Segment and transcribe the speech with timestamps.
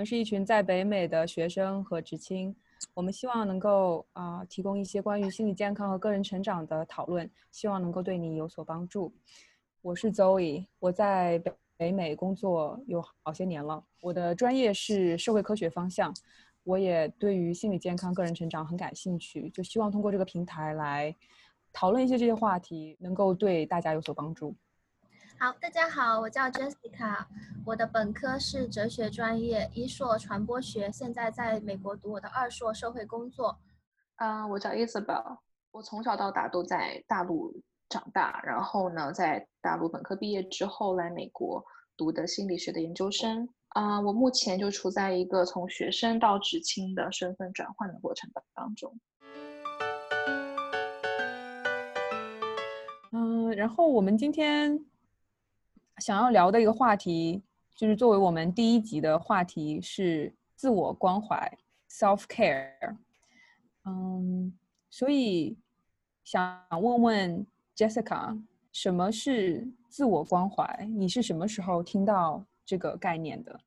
[0.00, 2.56] 我们是一群在北美的学生和知青，
[2.94, 9.12] 我们希望能够啊、提供一些关于心理健康和个人成长的讨论，希望能够对你有所帮助。
[9.82, 16.10] 我是 Zoe，我在北北美工作有好些年了，我的专业是社会科学方向，
[16.64, 21.14] 我也对于心理健康、个人成长很感兴趣，就希望通过这个平台来
[21.74, 24.56] 讨论一些这些话题，能够对大家有所帮助。
[25.42, 27.24] 好，大家好，我叫 Jessica，
[27.64, 33.58] 我的本科是哲学专业，一硕传播学，现在在美国读我的二硕社会工作。
[34.16, 35.38] 嗯、我叫 Isabel，
[35.70, 37.58] 我从小到大都在大陆
[37.88, 41.64] 长大，然后呢，在大陆本科毕业之后来美国
[41.96, 43.48] 读的心理学的研究生。
[43.68, 48.94] 啊、我目前就处在一个从学生到知青的身份转换的过程当当中。
[53.12, 54.78] 嗯，然后我们今天
[56.00, 57.42] 想要聊的一个话题，
[57.76, 61.58] 就是作为我们第一集的话题是自我关怀
[61.90, 62.96] （self care）。
[63.84, 64.52] 嗯，
[64.88, 65.58] 所以
[66.24, 70.88] 想问问 Jessica，什么是自我关怀？
[70.96, 73.60] 你是什么时候听到这个概念的？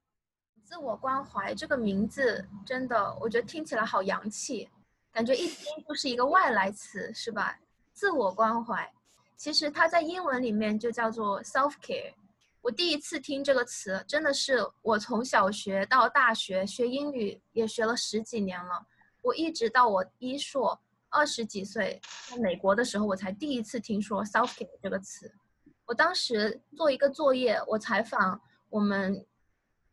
[0.64, 4.68] 自我关怀这个名字真的，我觉得听起来好洋气，
[5.12, 7.60] 感觉一听就是一个外来词，是吧？
[7.92, 8.92] 自我关怀，
[9.38, 12.14] 其实它在英文里面就叫做 self care。
[12.64, 18.88] 我第一次听这个词，真的是我从小学到大学学英语也学了十几年了，
[19.22, 25.30] 我一直到我一硕二十几岁在美国的时候，我才第一次听说 self care 这个词。
[25.86, 28.40] 我当时做一个作业，我采访
[28.70, 29.26] 我们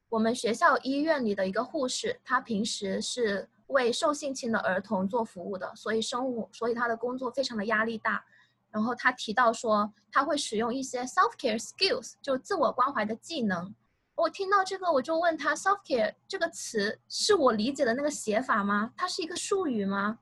[0.08, 8.24] 我们学校医院里的一个护士，她平时是为受性侵的儿童做服务的，所以生物，所以她的工作非常的压力大。
[8.70, 13.74] 然后他提到说，他会使用一些 self care skills，就自我关怀的技能。
[14.14, 18.92] 我听到这个，我就问他 self care 这个词是我理解的那个写法吗？
[18.96, 20.18] 它是一个术语吗？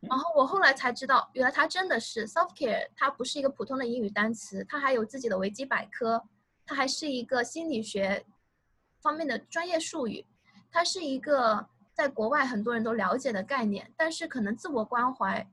[0.00, 6.22] 然后我后来才知道，原来它真的是 self care，它不是一个普通的英语单词，它还有自己的维基百科，
[6.66, 8.26] 它还是一个心理学
[9.00, 10.26] 方面的专业术语，
[10.70, 15.48] 它是一个在国外很多人都了解的概念，但是可能自我关怀，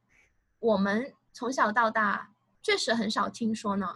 [0.60, 2.34] 我们从小到大
[2.64, 3.94] 确实很少听说呢。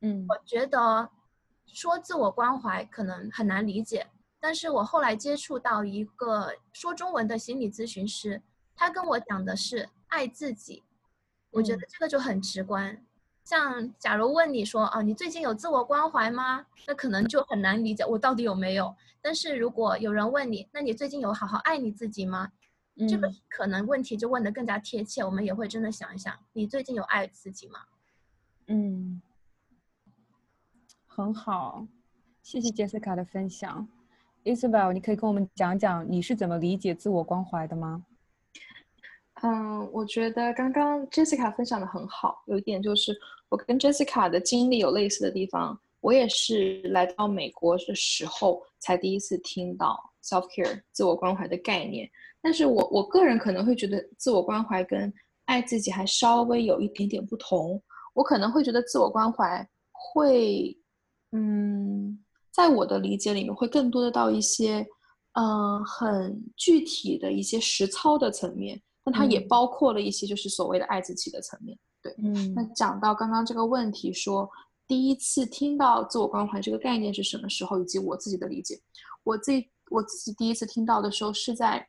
[0.00, 1.10] 嗯我觉得
[1.66, 4.06] 说自我关怀可能很难理解，
[4.40, 8.42] 但是我后来接触到一个说中文的心理咨询师，
[8.74, 10.82] 他跟我讲的是爱自己，
[11.50, 13.04] 我觉得嗯这个就很直观。
[13.44, 16.64] 像假如问你说啊，你最近有自我关怀吗？
[16.86, 18.96] 那可能就很难理解我到底有没有。
[19.20, 22.50] 但是如果有人问你，那你最近有好好爱你自己吗？
[23.08, 27.80] 这个嗯可能问题就问得更加贴切，我们也会真的想一想，你最近有爱自己吗？
[28.66, 29.20] 嗯，
[31.06, 31.86] 很好，
[32.42, 33.88] 谢谢 Jessica 的分享。
[34.44, 38.04] Isabel，你可以跟我们讲讲你是怎么理解自我关怀的吗？
[39.42, 43.16] 嗯，我觉得刚刚 Jessica 分享的很好，有一点就是
[43.48, 45.80] 我跟 Jessica 的经历有类似的地方。
[46.00, 52.08] 我也是来到美国的时候才第一次听到 self care 自我关怀的概念，
[52.40, 55.12] 但是我我个人可能会觉得自我关怀跟
[55.46, 57.82] 爱自己还稍微有一点点不同。
[58.14, 60.76] 我可能会觉得自我关怀会，
[61.32, 62.22] 嗯，
[62.52, 64.86] 在我的理解里面会更多的到一些，
[65.32, 68.80] 嗯、很具体的一些实操的层面。
[69.04, 71.76] 但它也嗯包括了一些就是所谓的爱自己的层面。
[72.00, 74.48] 对嗯那讲到刚刚这个问题说，
[74.86, 78.78] 第一次听到自我关怀这个概念是什么时候，以及我自己的理解，
[79.24, 81.86] 我自己我自己第一次听到的时候是在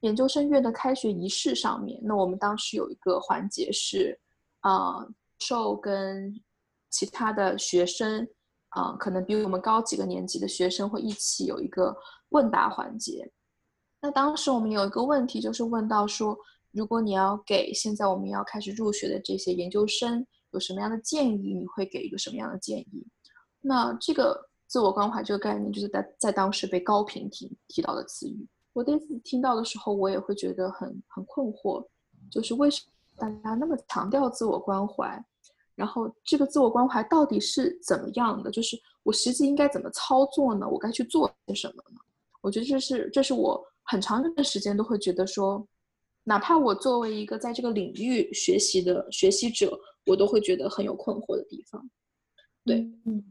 [0.00, 2.00] 研究生院的开学仪式上面。
[2.02, 4.18] 那我们当时有一个环节是，
[4.62, 6.40] 呃，受跟
[6.88, 8.26] 其他的学生，
[8.70, 11.94] 啊、可能比我们高几个年级的学生会一起有一个
[12.30, 13.30] 问答环节。
[14.00, 16.38] 那当时我们有一个问题，就是问到说，
[16.70, 23.06] 如果你要给现在我们要开始入学的这些研究生有什么样的建议，你会给一个什么样的建议？
[23.60, 28.46] 那这个自我关怀这个概念，就是在在当时被高频提提到的词语。
[28.72, 31.84] 我第一次听到的时候，我也会觉得很很困惑，
[32.30, 35.20] 就是为什么大家那么强调自我关怀？
[35.74, 38.48] 然后这个自我关怀到底是怎么样的？
[38.48, 40.68] 就是我实际应该怎么操作呢？
[40.68, 42.00] 我该去做些什么呢？
[42.40, 45.66] 我觉得这是这是我很长一段时间都会觉得说，
[46.22, 49.76] 哪怕我作为一个在这个领域学习的学习者，
[50.06, 51.90] 我都会觉得很有困惑的地方。
[52.64, 53.24] 对，嗯，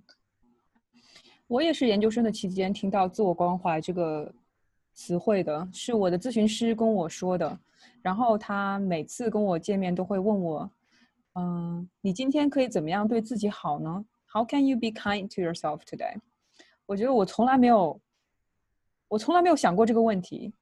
[1.49, 4.31] 我也是研究生的期间听到自我关怀这个
[4.93, 7.59] 词汇的，是我的咨询师跟我说的。
[8.03, 10.69] 然后他每次跟我见面都会问我，
[11.33, 16.19] 嗯，你今天可以怎么样对自己好呢？How can you be kind to yourself today？
[16.85, 17.99] 我觉得我从来没有
[19.07, 20.53] 我从来没有想过这个问题，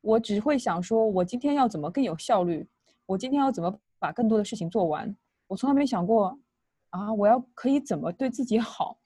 [0.00, 2.66] 我只会想说，我今天要怎么更有效率，
[3.06, 5.14] 我今天要怎么把更多的事情做完。
[5.46, 6.36] 我从来没想过，
[6.90, 8.98] 啊，我要可以怎么对自己好。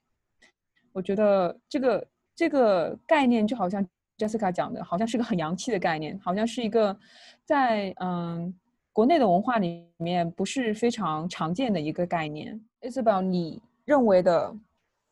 [0.99, 3.87] 我觉得这个这个概念就好像
[4.19, 6.99] Jessica 讲的，好像是个很洋气的概念，好像是一个
[7.45, 8.53] 在嗯
[8.93, 12.61] 国内的文化里面不是非常常见的一个概念。
[12.81, 14.53] Isabel，你认为的，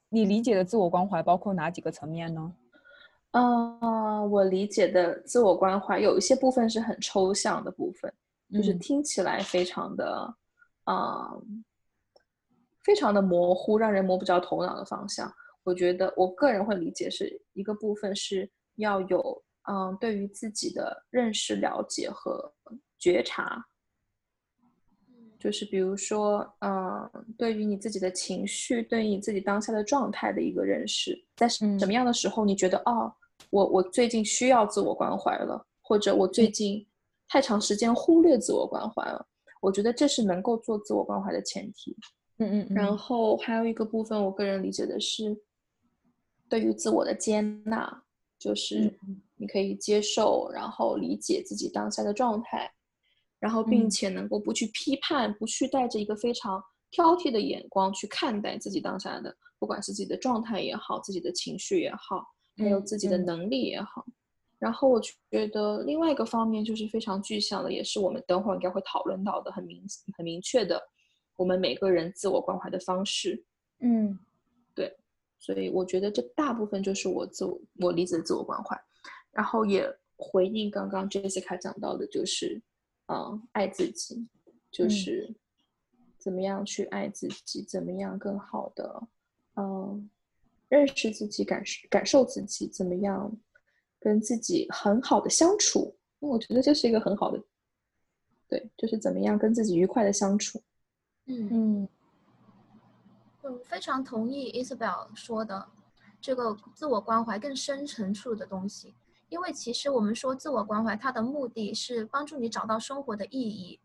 [0.09, 2.53] 你理解的自我关怀包括哪几个层面呢？
[3.31, 8.13] 嗯，我理解的自我关怀有一些部分是很抽象的部分，
[8.53, 10.35] 就是听起来非常的，
[10.91, 11.65] 嗯，
[12.83, 15.33] 非常的模糊，让人摸不着头脑的方向。
[15.67, 22.55] 我觉得我个人会理解是一个部分是要有，嗯，对于自己的认识、了解和
[23.01, 23.67] 觉察。
[25.41, 33.13] 就是比如说，嗯，对于你自己的情绪，对于你自己当下的状态的一个认识，在什么样的时候，你觉得哦，
[33.51, 36.87] 我我最近需要自我关怀了，或者我最近
[37.29, 39.27] 太长时间忽略自我关怀了，
[39.61, 41.97] 我觉得这是能够做自我关怀的前提。
[42.39, 42.75] 嗯嗯。
[42.75, 45.37] 然后还有一个部分，我个人理解的是，
[46.49, 48.03] 对于自我的接纳，
[48.39, 48.99] 就是
[49.37, 52.73] 你可以接受，然后理解自己当下的状态。
[53.39, 56.61] 然后，并且能够不去批判，不去带着一个非常
[56.91, 62.27] 挑剔的眼光去看待自己当下的，不管是自己的状态也好，自己的情绪也好，
[62.57, 64.05] 还有自己的能力也好。
[64.59, 64.99] 然后，我
[65.31, 69.85] 觉得另外一个方面就是非常具象的，也是我们等会儿应该会讨论到的很明
[70.17, 70.83] 很明确的，
[71.37, 73.45] 我们每个人自我关怀的方式。
[73.81, 74.26] 嗯，对。
[75.47, 78.77] 所以，我觉得这大部分就是我自我我理解的自我关怀。
[79.31, 82.61] 然后也回应刚刚 Jessica 讲到的，就是。
[83.09, 84.27] 嗯，爱自己
[84.69, 85.33] 就是
[86.19, 89.01] 怎么样去爱自己，怎么样更好的
[89.55, 90.11] 嗯
[90.69, 93.33] 认识自己、感受感受自己，怎么样
[94.01, 95.97] 跟自己很好的相处。
[96.19, 97.41] 我觉得这是一个很好的，
[98.49, 100.61] 对，就是怎么样跟自己愉快的相处。
[101.27, 101.89] 嗯嗯，
[103.49, 105.69] 我非常同意 Isabel 说的，
[106.21, 108.95] 这个自我关怀更深层处的东西。
[109.29, 113.81] 因为其实我们说自我关怀，它的目的是帮助你找到生活的意义，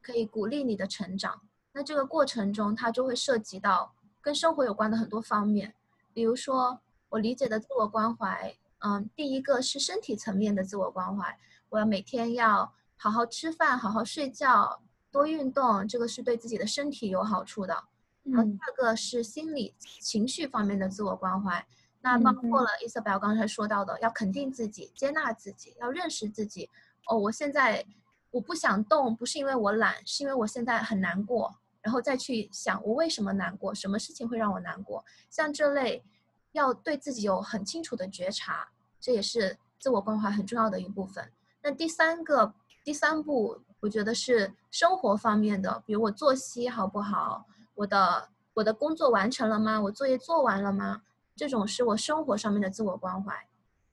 [0.00, 1.42] 可以鼓励你的成长。
[1.72, 5.74] 那这个过程中，它就会涉及到跟生活有关的很多方面。
[6.12, 6.80] 比如说，
[7.10, 11.38] 我理解的自我关怀，嗯，第一个是身体层面的自我关怀，
[11.70, 17.84] 我要每天要好好吃饭、好好睡觉、多运动，这个是对自己的身体有好处的。
[18.24, 21.64] 然后第二个是心理情绪方面的自我关怀。
[22.00, 26.68] 那包括了伊瑟贝尔刚才说到的，要肯定自己、接纳自己，要认识自己。
[27.06, 27.84] 哦，我现在
[28.30, 31.54] 我不想动，不是因为我懒，是因为我现在很难过。
[31.80, 35.04] 然后再去想我为什么难过，什么事情会让我难过。
[35.28, 36.04] 像这类，
[36.52, 38.68] 要对自己有很清楚的觉察，
[39.00, 41.28] 这也是自我关怀很重要的一部分。
[41.60, 42.54] 那第三个、
[42.84, 49.80] 第三步，我觉得是生活方面的，比如我作息好不好，我的我的工作完成了吗？
[49.80, 51.02] 我作业做完了吗？
[51.34, 53.34] 这种是我生活上面的自我关怀，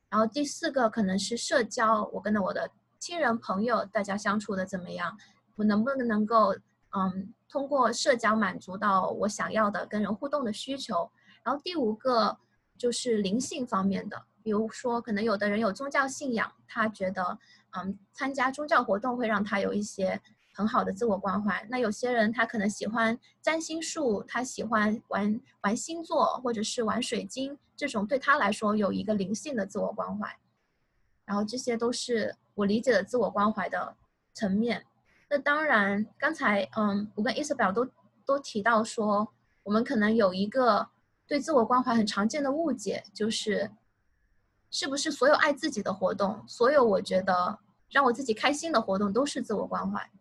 [0.09, 5.17] 然后第四个可能是社交，我跟着我的亲人朋友大家相处的怎么样，
[5.55, 6.53] 我能不能够
[6.89, 11.09] 嗯通过社交满足到我想要的跟人互动的需求，
[11.41, 12.37] 然后第五个
[12.77, 17.39] 就是灵性方面的，比如说可能有的人有宗教信仰，他觉得
[17.71, 20.21] 嗯参加宗教活动会让他有一些。
[20.59, 21.65] 很好的自我关怀。
[21.69, 30.37] 那有些人他可能喜欢占星术，他喜欢玩玩星座，或者是玩水晶，这种对他来说有一个灵性的自我关怀。
[31.23, 33.95] 然后这些都是我理解的自我关怀的
[34.33, 34.85] 层面。
[35.29, 37.87] 那当然，刚才嗯，我跟伊 b 表都
[38.25, 39.31] 都提到说，
[39.63, 40.89] 我们可能有一个
[41.25, 43.71] 对自我关怀很常见的误解，就是
[44.69, 50.11] 是不是所有爱自己的活动，所有我觉得让我自己开心的活动都是自我关怀？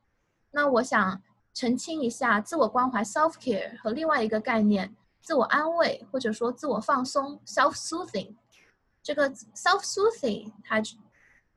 [0.50, 8.34] 那我想澄清一下，自我关怀 （self care） 和另外一个概念——自我安慰或者说自我放松 （self soothing）。
[9.02, 10.82] 这个 self soothing 它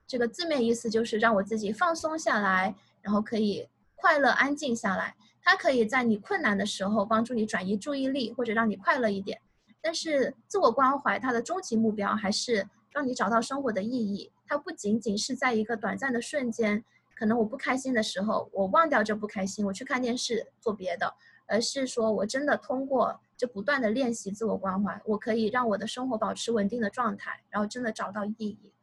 [0.07, 5.15] 这个字面意思就是让我自己放松下来，然后可以快乐安静下来。
[5.43, 9.39] 它可以在你困难的时候帮助你转移注意力，或者让你快乐一点。
[9.81, 14.31] 但是自我关怀它的终极目标还是让你找到生活的意义。
[14.45, 16.83] 它不仅仅是在一个短暂的瞬间。
[17.21, 21.13] 可能我不开心的时候，我忘掉这不开心，我去看电视做别的，
[21.45, 28.73] 而是说我真的通过这不断的练习自我关怀，我可以让我的生活保持稳定的状态，然后真的找到意义。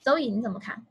[0.00, 0.82] 周颖，你怎么看？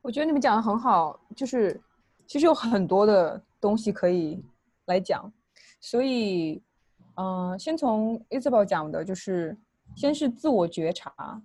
[0.00, 1.78] 我觉得你们讲的很好，就是
[2.26, 4.42] 其实有很多的东西可以
[4.86, 5.30] 来讲，
[5.80, 6.62] 所以，
[7.16, 9.54] 嗯，先从 Isabel 讲的，就是
[9.94, 11.42] 先是自我觉察，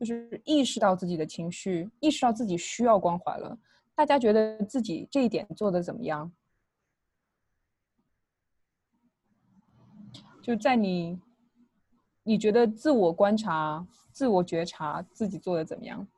[0.00, 3.54] 就是意识到自己的情绪，意识到自己需要关怀了。
[3.94, 6.32] 大家觉得自己这一点做的怎么样？
[10.40, 11.20] 就在你，
[12.22, 16.08] 你觉得自我观察、自我觉察自己做的怎么样？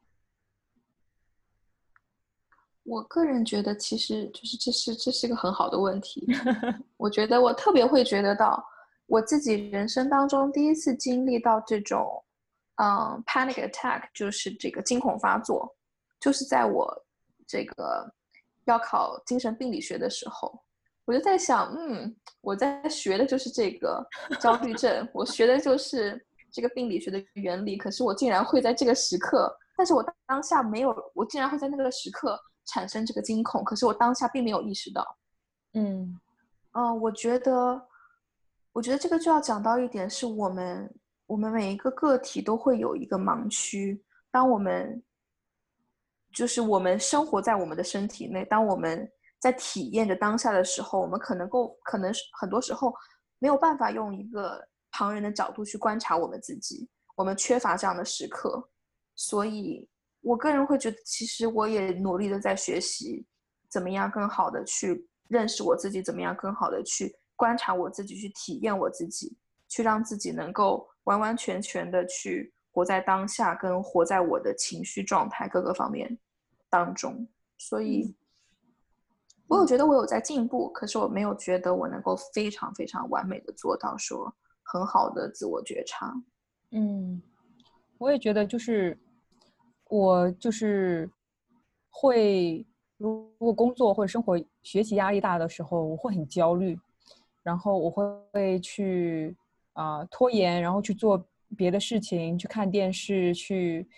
[2.85, 6.25] 我个人觉得，其实就是这是这是一个很好的问题。
[6.97, 8.65] 我觉得我特别会觉得到，
[9.07, 12.25] 我自己人生当中第一次经历到这种，
[12.77, 15.77] 嗯，panic attack，就是这个惊恐发作，
[16.21, 16.93] 就是在我
[17.47, 18.11] 这个
[18.65, 20.63] 要考精神病理学的时候，
[21.05, 24.05] 我就在想，嗯，我在学的就是这个
[24.41, 32.41] 焦虑症，我学的就是这个病理学的原理，可是我竟然会在这个时刻，但是我当下没有，我竟然会在那个时刻。
[32.65, 35.19] 产生这个惊恐，可是我当下并没有意识到。
[35.75, 36.17] 嗯，
[36.75, 37.89] 嗯，我觉得，
[38.73, 40.89] 我觉得这个就要讲到一点，是我们
[41.33, 44.05] 我们每一个个体都会有一个盲区。
[44.31, 45.03] 当我们
[46.31, 49.11] 就是我们生活在我们的身体内，当我们
[49.41, 52.95] 在体验着当下的时候，我们可能够可能很多时候
[53.39, 56.87] 没有办法用一个旁人的角度去观察我们自己，
[57.17, 58.69] 我们缺乏这样的时刻，
[59.15, 59.89] 所以。
[60.25, 63.27] 我个人会觉得，其实我也努力的在学习，
[63.69, 69.37] 怎么样更好的去认识我自己，怎么样更好的去观察我自己，去体验我自己，
[69.69, 76.19] 去让自己能够完完全全的去活在当下，跟活在我的情绪状态各个方面
[76.69, 77.27] 当中。
[77.59, 78.15] 所以，
[79.49, 86.13] 我有觉得我有在进步，可是我没有觉得我能够非常非常完美的做到说很好的自我觉察。
[86.71, 87.23] 嗯，
[87.99, 88.99] 我也觉得就是。
[89.95, 91.11] 我就是
[91.91, 92.67] 会，
[92.97, 96.81] 如果工作或者生活、学习压力大的时候，我会很焦虑，
[97.43, 99.37] 然后我会去
[99.73, 101.25] 啊拖延，然后去做
[101.57, 103.89] 别的事情，去看电视，去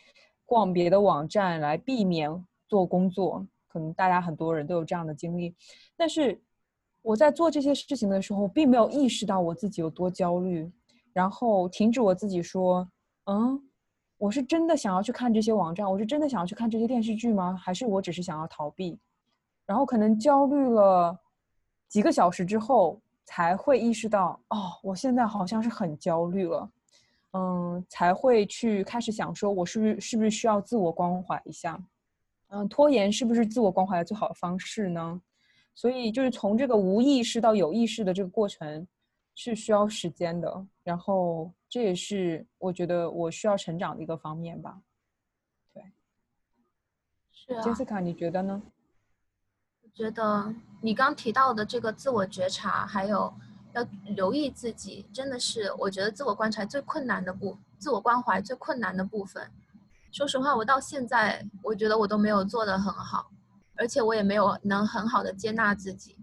[0.44, 2.30] 逛别的网站来避免
[2.68, 3.46] 做工作。
[3.68, 5.54] 可能大家很多人都有这样的经历，
[5.96, 6.40] 但是
[7.02, 10.70] 我在做这些事情的时候，并没有意识到我自己有多焦虑，
[11.12, 12.88] 然后停止我自己说，
[13.24, 13.68] 嗯。
[14.16, 17.54] 我是真的想要去看这些网站，我是真的想要去看这些电视剧吗？
[17.60, 18.98] 还是我只是想要逃避？
[19.66, 21.18] 然后可能焦虑了
[21.88, 26.70] 几个小时之后，才会意识到，哦，我现在好像是很焦虑了。
[27.32, 31.82] 嗯，才会去开始想说，我是不是是不是需要自我关怀一下？
[32.48, 35.20] 嗯，拖延是不是自我关怀的最好的方式呢？
[35.74, 38.86] 所以就是从这个无意识到有意识的这个过程。
[39.36, 44.80] 是需要时间的，然后这也是我觉得我需要成长的一个方面吧。
[45.72, 45.82] 对，
[47.32, 47.60] 是啊。
[47.60, 48.62] 杰斯卡，你觉得呢？
[49.94, 53.32] 觉得你刚提到的这个自我觉察，还有
[53.72, 59.48] 要留意自己，真的是我觉得自我观察最困难的部，自我关怀最困难的部分。
[60.10, 63.30] 说实话，我到现在我觉得我都没有做得很好，
[63.76, 66.18] 而且我也没有能很好的接纳自己。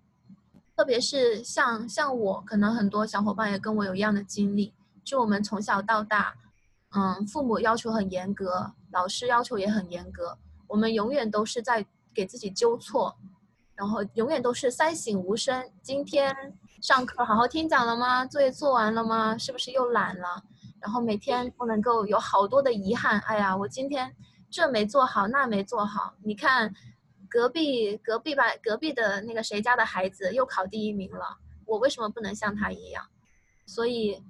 [0.75, 4.73] 特别是像像我，可能很多小伙伴也跟我有一样的经历，
[5.03, 6.35] 就我们从小到大，
[6.93, 10.37] 嗯，父母要求很严格，老师要求也很严格，
[10.67, 13.15] 我们永远都是在给自己纠错，
[13.75, 15.71] 然后永远都是三省吾身。
[15.81, 16.35] 今天
[16.81, 18.25] 上课好好听讲了吗？
[18.25, 19.37] 作业做完了吗？
[19.37, 20.43] 是不是又懒了？
[20.79, 23.19] 然后每天不能够有好多的遗憾。
[23.21, 24.15] 哎呀，我今天
[24.49, 26.73] 这没做好，那没做好，你看。
[27.33, 33.05] 隔壁隔壁吧隔壁的那个谁家的孩子又考第一名了，我为什么不能像他一样？
[33.65, 34.21] 所以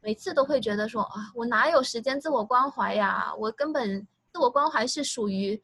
[0.00, 3.32] 每次都会觉得说啊，我哪有时间自我关怀呀？
[3.38, 5.62] 我根本自我关怀是属于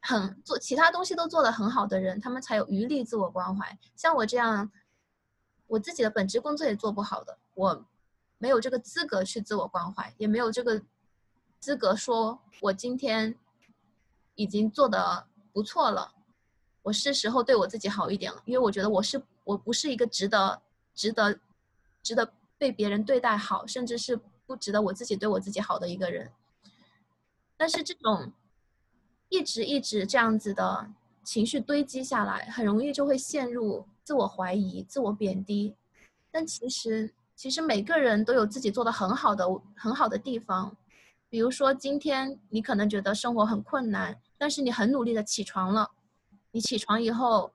[0.00, 3.78] 很做其他东西都做得很好的人，他们才有余力自我关怀。
[3.96, 4.70] 像我这样，
[5.66, 7.84] 我自己的本职工作也做不好的，我
[8.38, 10.82] 没有这个资格去自我关怀，也没有这个
[11.58, 13.34] 资格说我今天
[14.34, 15.26] 已经做的。
[15.52, 16.14] 不错了，
[16.80, 20.62] 我是时候对我自己好一点了，因为我觉得我是我不是一个值得、
[20.94, 21.40] 值得、
[22.04, 24.16] 值得被别人对待好，甚至是
[24.46, 26.30] 不值得我自己对我自己好的一个人。
[27.56, 28.32] 但是这种
[29.30, 30.90] 一直一直这样子的
[31.24, 35.74] 情绪堆积下来，很容易就会陷入自我怀疑、自我贬低。
[36.30, 40.76] 但其实，其实每个人都有自己做的很好的、很好的地方。
[41.28, 44.20] 比如说，今天你可能觉得生活很困难。
[44.36, 45.90] 但是你很努力的起床了，
[46.50, 47.52] 你起床以后，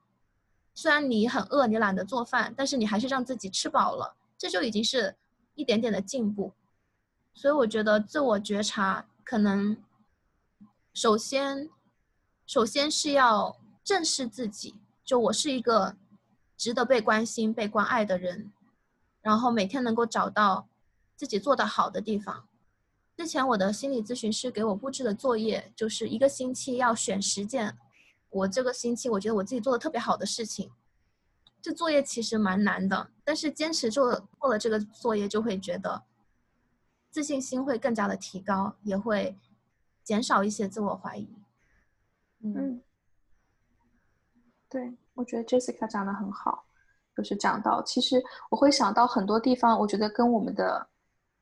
[0.72, 5.16] 虽然你很饿，你懒得做饭，但是你还是让自己吃饱了，这就已经是
[5.56, 6.52] 一点点的进步。
[7.34, 9.76] 所以我觉得自我觉察可能，
[10.96, 11.68] 首先，
[12.46, 15.94] 首先是要正视自己，就我是一个
[16.56, 18.50] 值得被关心、被关爱的人，
[19.20, 20.66] 然后每天能够找到
[21.14, 22.48] 自己做得好的地方。
[23.14, 27.76] 之前我的心理咨询师给我布置的作业就是一个星期要选十件，
[28.30, 30.70] 我这个星期我觉得我自己做的特别好的事情。
[31.60, 36.04] 这作业其实蛮难的，但是坚持做过了这个作业，就会觉得
[37.10, 39.36] 自信心会更加的提高，也会
[40.06, 41.28] 减少一些自我怀疑。
[42.42, 42.80] 嗯，
[44.70, 46.64] 对，我觉得 Jessica 讲的很好，
[47.14, 50.88] 就是讲到，其实我会想到很多地方，我觉得跟我们的，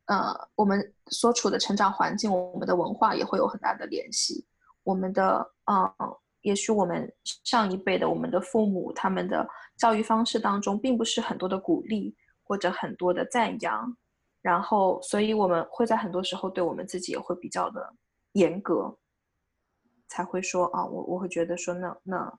[0.07, 4.45] 呃，我们所处的成长环境，我们的文化也会有很大的联系。
[4.83, 5.95] 我们的，嗯，
[6.41, 9.47] 也许我们上一辈的，我们的父母他们的。
[9.77, 13.93] 教育方式当中，并不是很多的鼓励或者很多的赞扬，
[14.41, 17.93] 然后，所以我们会在很多时候对我们自己也会比较的
[18.35, 18.97] 严格，
[20.07, 22.39] 才会说啊，我我会觉得说，那那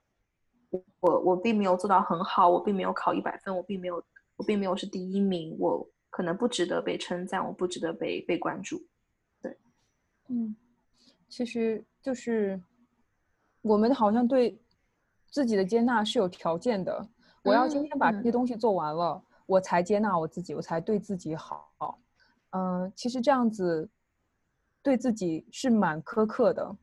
[1.01, 4.01] 我我并没有做到很好，我并没有考一百分，我并没有
[4.37, 8.81] 我并没有是第一名，我可能不值得被称赞，我不值得被被关注。
[9.41, 9.57] 对，
[10.29, 10.55] 嗯，
[11.27, 12.61] 其实就是
[13.61, 14.57] 我们好像对
[15.29, 17.07] 自己的接纳是有条件的。
[17.43, 21.99] 我要今天把这些东西做完了，我才接纳我自己，我才对自己好。
[22.51, 23.87] 嗯，其实这样子
[24.85, 26.77] 对自己是蛮苛刻的。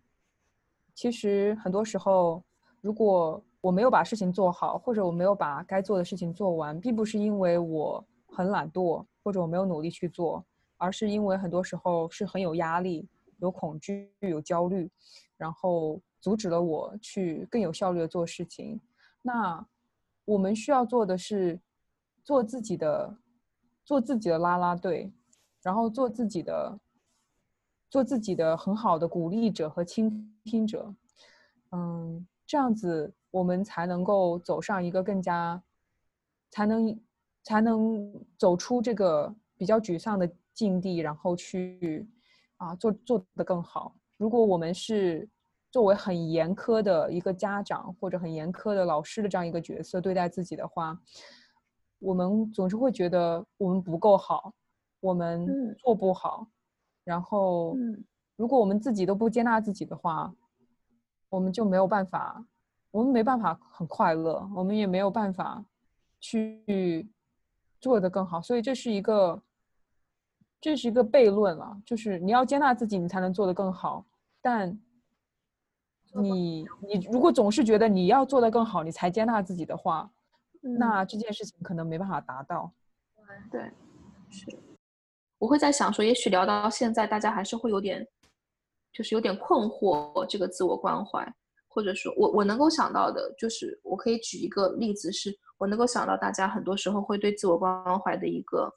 [0.93, 2.43] 其实很多时候，
[2.81, 10.45] 如果我没有把事情做好，或者我没有把该做的事情做完，并不是因为我很懒惰，或者我没有努力去做，
[10.79, 14.91] 而是因为很多时候是很有压力、有恐惧、有焦虑，
[15.37, 18.81] 然后阻止了我去更有效率的做事情。
[19.23, 19.65] 那。
[20.25, 21.59] 我们需要做的是，
[22.23, 23.17] 做自己的，
[23.85, 25.13] 做自己的拉拉队，
[25.61, 26.79] 然后做自己的，
[27.93, 30.95] 做自己的很好的鼓励者和倾听者，
[31.73, 35.63] 嗯，这样子我们才能够走上一个更加，
[36.51, 37.01] 才能
[37.43, 42.09] 才能走出这个比较沮丧的境地，然后去
[42.57, 43.95] 啊做做得更好。
[44.17, 45.29] 如果我们是。
[45.73, 51.01] 作为很严苛的一个家长或者很严苛的老师的这样一个角色对待自己的话，
[51.99, 54.53] 我们总是会觉得我们不够好，
[55.01, 56.47] 我们做不好。
[57.05, 57.77] 然后，
[58.37, 60.33] 如果我们自己都不接纳自己的话，
[61.29, 62.45] 我们就没有办法，
[62.91, 65.65] 我们没办法很快乐，我们也没有办法
[66.21, 67.09] 去
[67.81, 68.41] 做的更好。
[68.41, 69.43] 所以这是一个，
[70.61, 74.05] 这是一个悖论了，就是你要接纳自己，你才能做得更好，
[74.41, 74.79] 但。
[76.15, 80.11] 你你如果总是觉得你要做得更好，你才接纳自己的话，
[80.61, 82.71] 那这件事情可能没办法达到。
[83.51, 83.73] 对，
[84.29, 84.47] 是。
[85.43, 88.07] 我会在想说，也许聊到现在，大家还是会有点，
[88.93, 91.35] 就是有点困惑这个自我关怀，
[91.67, 98.73] 或者说我我能够想到的，就是我可以举一个例子，是我能够想到大家很多时候会对自我关怀的一个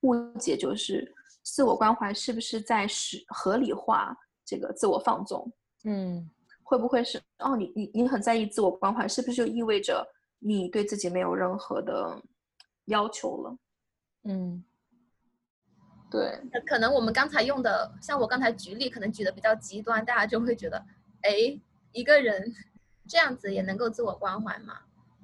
[0.00, 1.14] 误解，就是
[1.44, 4.12] 自我关怀是不是在使合理化
[4.44, 5.48] 这个自我放纵？
[5.84, 6.28] 嗯，
[6.64, 7.54] 会不会是哦？
[7.54, 10.04] 你你你很在意自我关怀，是不是就意味着
[10.40, 12.20] 你对自己没有任何的
[12.86, 13.56] 要求了？
[14.24, 14.64] 嗯，
[16.14, 16.62] 对。
[16.62, 20.84] 可能我们刚才用的，像我刚才举例，可能举的比较极端，大家就会觉得，
[21.22, 21.58] 哎，
[21.92, 22.54] 一个人
[23.08, 24.80] 这样子也能够自我关怀吗？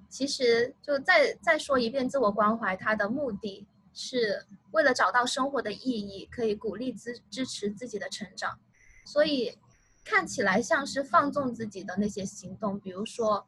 [0.08, 8.58] 其实就再再说一遍，自我关怀它的目的是为了找到生活的意义，可以鼓励支支持自己的成长，
[9.04, 9.56] 所以。
[10.02, 13.46] 看起来像是放纵自己的那些行动，比如说，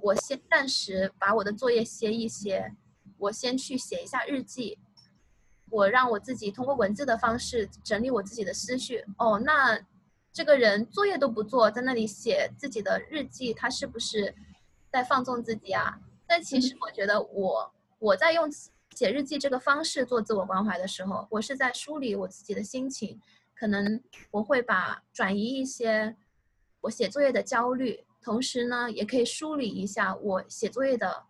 [0.00, 2.72] 我先暂时把我的作业歇一歇，
[3.18, 4.78] 我先去写一下日记，
[5.70, 9.04] 我让我自己通过文字的方式整理我自己的思绪。
[9.18, 9.78] 哦，那
[10.32, 14.34] 这个人作业都不做，在那里写自己的日记，他是不是
[14.90, 15.98] 在放纵自己啊？
[16.26, 18.48] 但其实我觉得，我我在用
[18.94, 23.20] 写日记这个方式做自我关怀的时候，我是在梳理我自己的心情。
[23.56, 26.16] 可能我会把转移一些
[26.80, 31.24] 我写作业的焦虑，同时呢，也可以梳理一下我写作业的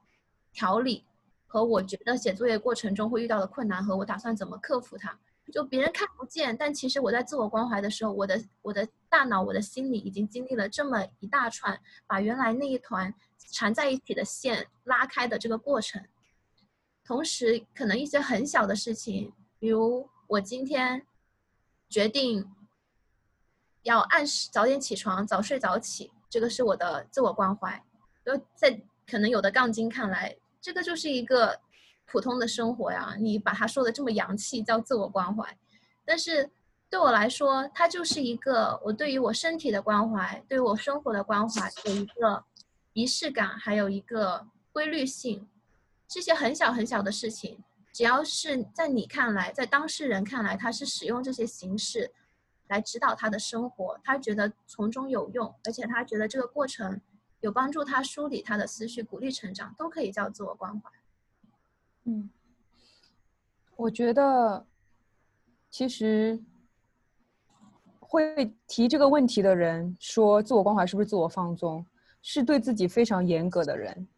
[0.52, 1.04] 条理
[1.54, 5.16] 和我觉得写作业过程中会遇到的困难和我打算怎么克服它。
[5.52, 13.14] 就别人看不见，但其实我在自我关怀的时候，我的我的大脑、我的心里已经经历了这么一大串，把原来那一团
[13.52, 16.04] 缠在一起的线拉开的这个过程。
[17.04, 21.06] 同时，可能一些很小的事情，比如我今天。
[21.90, 22.50] 决定
[23.84, 27.80] 要按时早点起床，早睡早起，这个是我的自我关怀。
[28.24, 30.34] 就在可能有的杠精看来，
[30.64, 31.60] 这个就是一个
[32.06, 33.14] 普通的生活呀。
[33.20, 35.58] 你把它说的这么洋气，叫自我关怀，
[36.06, 36.50] 但是
[36.88, 42.42] 对我来说，它就是一个我对于我身体的关怀，对于我生活的关怀，有一个
[42.94, 45.46] 仪式感，还有一个规律性。
[46.08, 52.10] 这些很小很小的事情，只要是在你看来，在当事人看来，他是使用这些形式
[52.68, 56.98] 来指导他的生活，他觉得从中有用，而且他觉得这个过程
[57.44, 60.90] 有帮助他梳理他的思绪，鼓励成长，都可以叫自我关怀。
[62.04, 62.30] 嗯，
[63.76, 64.64] 我觉得
[65.70, 66.42] 其实
[68.00, 71.84] 会提这个问题的人说自我关怀是不是自我放纵，
[72.22, 74.08] 是对自己非常严格的人。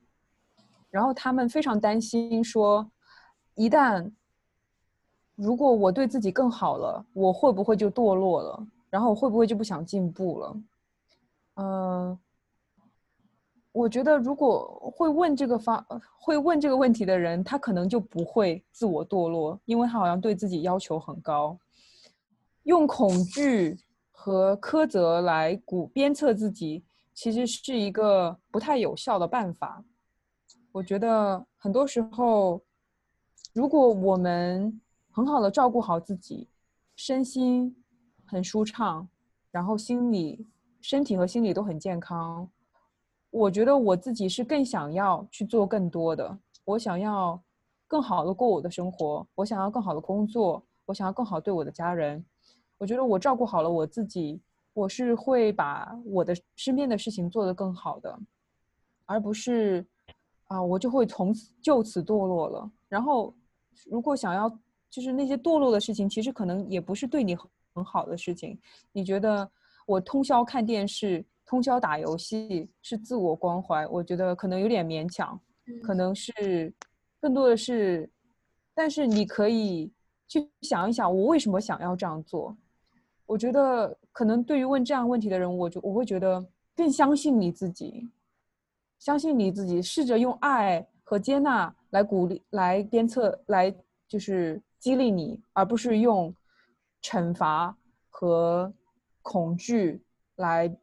[0.89, 2.89] 然后他们非常担心，说
[3.57, 4.09] 一旦
[5.35, 8.65] 如果我对自己更好了，我会不会就堕落了？
[8.89, 10.57] 然后我会不会就不想进步了？
[11.57, 12.19] 嗯，
[13.77, 15.85] 我觉得如果会问这个方
[16.19, 21.59] 会问这个问题的人，他可能就不会自我堕落，因为他好像对自己要求很高，
[22.63, 23.79] 用恐惧
[24.11, 29.85] 和苛责来鼓鞭策自己，其实是一个不太有效的办法。
[30.73, 32.63] 我觉得很多时候，
[33.53, 36.49] 如果我们很好的照顾好自己，
[36.97, 37.77] 身心
[38.25, 39.07] 很舒畅，
[39.51, 40.49] 然后心理、
[40.81, 42.49] 身体和心理都很健康，
[43.31, 46.39] 我觉得我自己是更想要去做更多的。
[46.65, 47.41] 我想要
[47.87, 52.25] 更好的过我的生活，我想要更好的工作，我想要更好对我的家人。
[52.79, 54.41] 我觉得我照顾好了我自己，
[54.73, 58.19] 我是会把我的身边的事情做得更好的，
[59.05, 59.87] 而不是。
[60.49, 62.71] 啊，我就会从此就此堕落了。
[62.89, 63.35] 然后，
[63.91, 64.49] 如果想要
[64.89, 67.37] 就是那些堕落的事情，其实可能也不是对你
[67.75, 68.57] 很好的事情。
[68.93, 69.51] 你觉得
[69.87, 73.87] 我通宵看电视、通宵打游戏是自我关怀？
[73.87, 75.41] 我觉得可能有点勉强，
[75.83, 76.75] 可能是
[77.21, 78.11] 更多的是，
[78.75, 79.93] 但是你可以
[80.27, 82.57] 去想一想，我为什么想要这样做？
[83.25, 88.11] 我觉得可能对于问这样问题的人，我就我会觉得更相信你自己。
[88.99, 93.73] 相信你自己，试着用爱和接纳来鼓励、来鞭策、来
[94.09, 96.35] 就是激励你，而不是用
[97.03, 97.77] 惩罚
[98.09, 98.73] 和
[99.23, 100.03] 恐惧
[100.37, 100.75] 来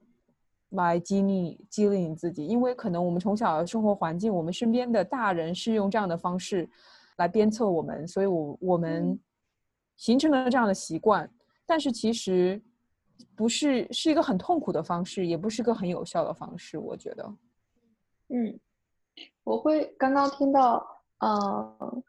[0.73, 2.45] 来激励激励你自己。
[2.45, 6.69] 因为可能我们从小的生活环境，我们身边的大人是用这样的方式
[7.17, 9.19] 来鞭策我们，所以我我们
[9.95, 11.29] 形成了这样的习惯。
[11.65, 12.61] 但是其实
[13.35, 17.33] 不是是一个很痛苦的方式，也不是个很有效的方式，我觉得。
[18.29, 18.59] 嗯，
[19.43, 20.85] 我会刚刚听到，
[21.19, 22.03] 呃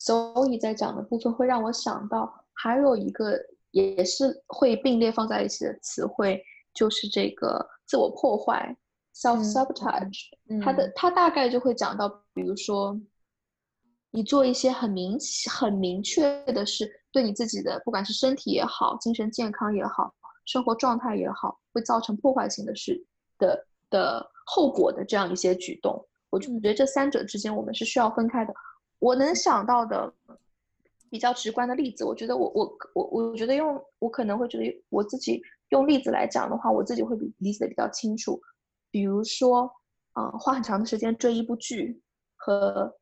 [0.00, 3.36] ，Zoe 在讲的部分会让我想到，还有一个
[3.70, 6.42] 也是会并列放在一起的词汇，
[6.74, 8.76] 就是这个自我破坏
[9.12, 10.28] （self sabotage）。
[10.62, 12.96] 它的它大概就会讲到，比如说，
[14.12, 15.18] 你做一些很明
[15.50, 23.04] 很明确的事，对你自己的不管是身体也好、精神健康也好、生活状态也好，会造成破坏性的事
[23.38, 24.30] 的的。
[24.52, 28.52] 后果的这样一些举动，我就觉得这三者之间我们是需要分开的。
[28.98, 30.12] 我能想到的
[31.08, 38.40] 比较直观的例子，我觉得我我我我觉得用我可能会觉得我自己用例子来讲的话，我自己会比理解的比较清楚。
[38.90, 39.70] 比如说，
[40.14, 42.00] 嗯，花很长的时间追一部剧
[42.36, 42.94] 和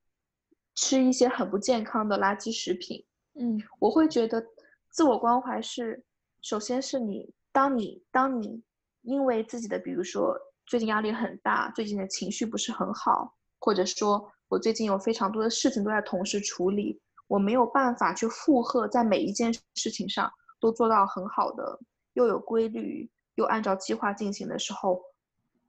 [0.74, 3.04] 吃一些很不健康的垃圾食品，
[3.34, 4.42] 嗯，我会觉得
[4.90, 6.04] 自我关怀是，
[6.40, 8.62] 首先是你当你当你
[9.02, 10.38] 因为自己的比如说。
[10.70, 21.80] 最近压力很大，最近的情绪不是很好，或者说我最近有非常多的事情都在同时处理，我没有办法去负荷在每一件事情上都做到很好的，
[22.18, 25.00] 又有规律又按照计划进行的时候，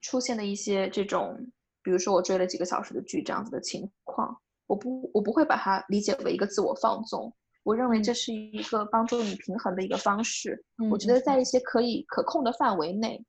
[0.01, 1.37] 出现的一些这种，
[1.83, 4.35] 比如说我追了几个小时的剧这样子的情况，
[4.65, 7.31] 我不我不会把它理解为一个自我放纵，
[7.61, 10.65] 我认为这是一个帮助你平衡的一个方式。
[10.89, 13.23] 我觉得在一些可以可控的范围内。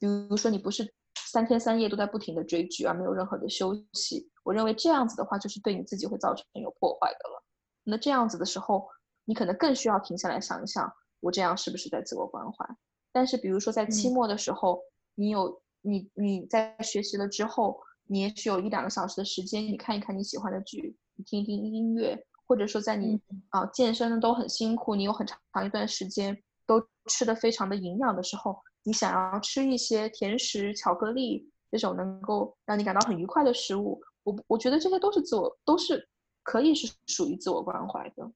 [0.00, 4.28] 比如说，你不是三天三夜都在不停的追剧，而没有任何的休息。
[4.42, 7.44] 我认为这样子的话，就是对你自己会造成有破坏的了。
[7.84, 8.88] 那这样子的时候，
[9.24, 12.66] 你可能更需要停下来想一想，我这样是不是在自我关怀？
[13.12, 14.80] 但是，比如说在期末的时候，
[15.14, 28.58] 你有你你在学习了之后，你也许有一两个小时的时间，你看一看你喜欢的剧，你听一听音乐，或者说在你啊健身的都很辛苦，你有很长一段时间都吃的非常的营养的时候。
[28.82, 36.08] 你想要吃一些甜食、巧克力这种能够让你感到很愉快的食物，我我觉得这些都是自我，都是
[36.42, 38.32] 可以是属于自我关怀的。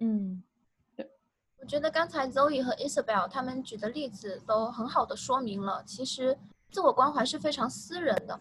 [0.00, 0.49] 嗯，对，
[1.60, 6.36] 我觉得刚才 Zoe 和 Isabel 他们举的例子都很好的说明了，其实
[6.70, 8.40] 自我关怀是非常私人的。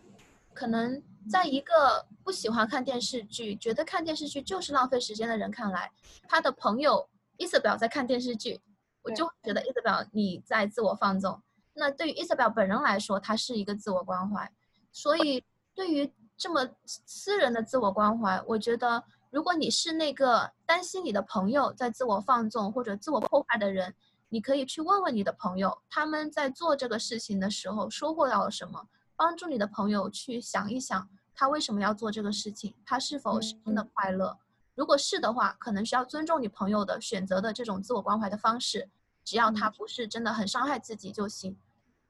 [0.53, 5.91] 可能在一个不喜欢看电视剧、觉得看电视剧就是浪费时间的人看来，
[6.27, 8.59] 他的朋友 Isabel 在看电视剧。
[9.01, 11.41] 我就觉得 Isabel 你在自我放纵。
[11.73, 14.51] 那对于 Isabel 本人来说，他是一个自我关怀。
[14.91, 23.93] 所以对于这么私人的自我关怀，我觉得如果你是那个担心你的朋友在自我放纵或者自我破坏的人，
[24.29, 34.37] 你可以去问问你的朋友，他们在做这个事情的时候收获到了什么，帮助你的朋友去想一想，他为什么要做这个事情，他是否是真的快乐。
[34.73, 38.89] 如果是的话，可能需要尊重你朋友的选择的这种自我关怀的方式，
[39.23, 41.55] 只要他不是真的很伤害自己就行。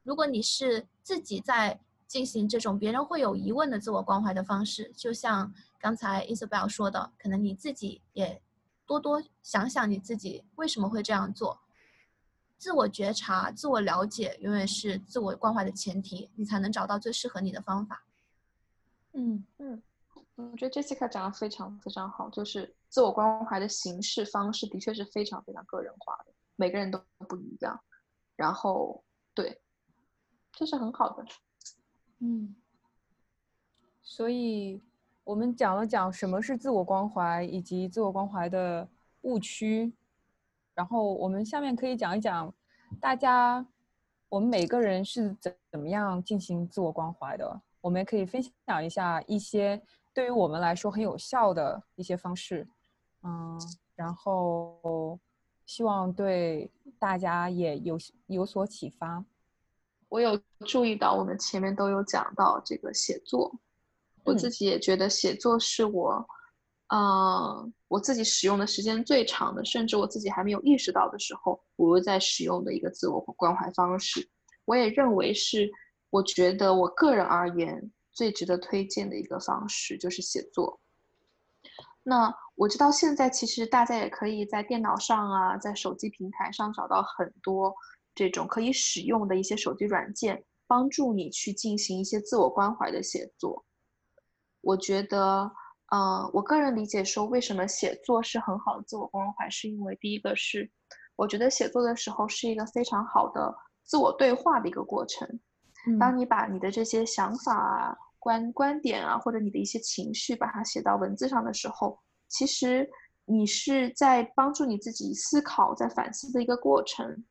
[0.03, 8.41] 如果你是自己在进行这种别人会有疑问的自我关怀的方式，就像刚才 Isabel 说的，可能你自己也
[8.85, 11.59] 多多想想你自己为什么会这样做。
[12.57, 18.03] 自我觉察、自我了解，永远是自我关怀的前提，你才能找到最适合你的方法。
[19.13, 19.81] 嗯嗯，
[20.35, 27.79] 我觉得 Jessica 讲的非常非常好，就是自我关怀的形式方式的确是非常非常个人化的，每个人都不一样。
[28.35, 29.01] 然后，
[29.33, 29.61] 对，
[30.51, 31.25] 这是很好的。
[32.19, 32.53] 嗯，
[34.01, 34.83] 所以
[35.29, 38.89] 我们讲了讲什么是自我关怀，以及自我关怀的
[39.21, 39.93] 误区。
[40.73, 42.51] 然后我们下面可以讲一讲，
[42.99, 43.63] 大家
[44.27, 47.61] 我们每个人是怎怎么样进行自我关怀的。
[47.79, 49.79] 我们也可以分享一下一些
[50.15, 52.67] 对于我们来说很有效的一些方式，
[53.21, 53.55] 嗯，
[53.93, 55.19] 然后
[55.63, 59.23] 希望对大家也有有所启发。
[60.07, 63.53] 我有注意到，我们前面都有讲到这个写作，
[64.29, 66.25] 我自己也觉得写作是我。
[66.91, 74.27] 嗯，我自己使用的时间最长的，甚至我自己还没有意识到的时候，我又在使用的一个自我关怀方式。
[74.65, 75.69] 我也认为是，
[76.09, 80.79] 我觉得我个人而言最值得推荐的一个方式就是写作。
[82.01, 87.71] 那我知道现在其实大家也可以在电脑上啊，在手机平台上找到很多
[88.15, 93.63] 这种可以使用的一些手机软件，帮助你去进行一些自我关怀的写作。
[94.61, 95.51] 我觉得。
[95.91, 100.69] 嗯，我个人理解说，为什么写作是很好的自我关怀，是因为第一个是，
[101.15, 103.51] 我觉得写作的时候是一个非常好的
[103.83, 105.27] 自我对话的一个过程。
[105.99, 112.87] 当你把你的这些想法啊、观观点啊，或者你的一些情绪，把它写到文字上的时候，其实
[113.25, 117.25] 你是在帮助你自己思考、在反思的一个过程。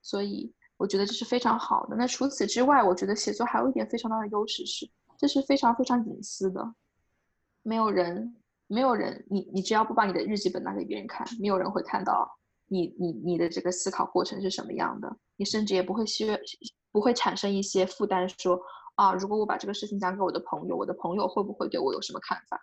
[0.00, 1.96] 所以我觉得这是非常好的。
[1.96, 4.88] 那除此之外，我觉得写作还有一点非常大的优势是，
[5.20, 6.74] 这是非常非常隐私的。
[7.62, 8.34] 没有人，
[8.68, 12.26] 没有人，你你只要不把你的日记本拿给别人看，没有人会看到
[12.68, 15.14] 你你你的这个思考过程是什么样的。
[15.36, 16.26] 你甚至也不会需
[16.90, 18.58] 不会产生一些负担，说
[18.94, 22.58] 啊，如果我把这个事情讲给我的朋友，我的朋友会不会对我有什么看法？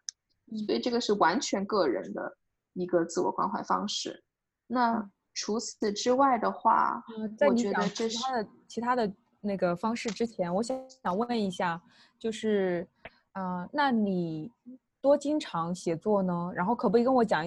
[0.65, 2.37] 所以这个是完全个人的
[2.73, 4.23] 一个自我关怀方式。
[4.65, 7.03] 那除此之外的话，
[7.47, 9.13] 我觉得其他的其他的
[9.47, 11.81] 那个方式之前，我想想问一下，
[12.19, 12.88] 就是，
[13.31, 14.51] 呃，那你。
[14.99, 16.51] 多经常写作呢？
[16.53, 17.45] 然后可不可以跟我讲，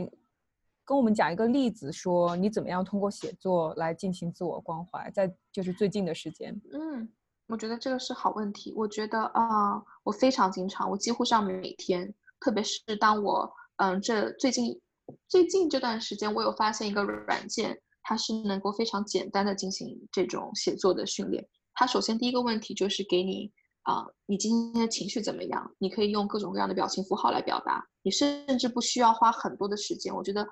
[0.85, 6.59] 跟我们讲一个例子，说你怎么样通过写作来进行自我关怀，在就是最近的时间。
[6.73, 7.07] 嗯，
[7.49, 8.73] 我觉得这个是好问题。
[8.77, 14.81] 我觉得啊，我非常经常，我几乎上每天，特别是当我嗯这最近
[15.29, 21.47] 最近这段时间，我有发现一个软件，它是能够非常简单的进行这种写作的训练。
[21.75, 23.53] 它首先第一个问题就是给你。
[23.85, 25.75] 啊，你今天的情绪怎么样？
[25.79, 27.83] 你可以用各种各样的表情符号来表达。
[28.03, 30.15] 你甚至不需要花很多的时间。
[30.15, 30.47] 我觉得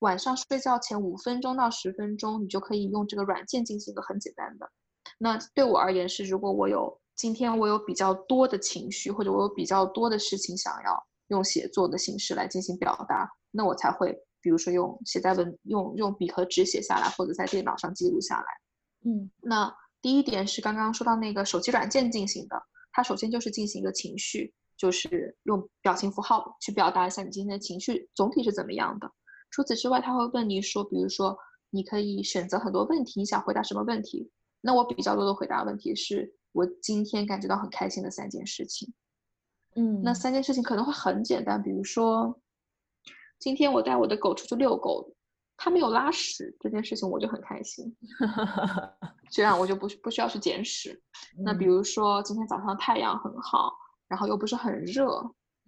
[0.00, 4.70] 晚上睡觉前五分钟到十分钟，你就可以用这个软件进行一个很简单的。
[5.18, 18.46] 那对我而言是，如果我有今天我有比较多的情绪，或者我有比较多的事情想要用写作的形式来进行表达，那我才会比如说用写在文用用笔和纸写下来，或者在电脑上记录下来。
[19.06, 22.62] 嗯，那第一点是刚刚说到那个手机软件进行的。
[22.92, 29.10] 它首先就是进行一个情绪，就是用表情符号去表达一下你今天的情绪总体是怎么样的。
[29.50, 31.34] 除此之外，他会问你说，比如说，
[31.70, 34.30] 你可以选择很多问题，你想回答什么问题？
[34.60, 38.92] 那我比较多的回答问题是我今天感觉到很开心的三件事情。
[39.74, 42.38] 嗯，那三件事情可能会很简单，比如说，
[43.38, 45.16] 今天我带我的狗出去遛狗。
[45.56, 47.96] 它没有拉屎这件事情，我就很开心，
[49.30, 51.00] 这样我就不不需要去捡屎。
[51.44, 53.72] 那比如说今天早上太阳很好，
[54.08, 55.08] 然后又不是很热，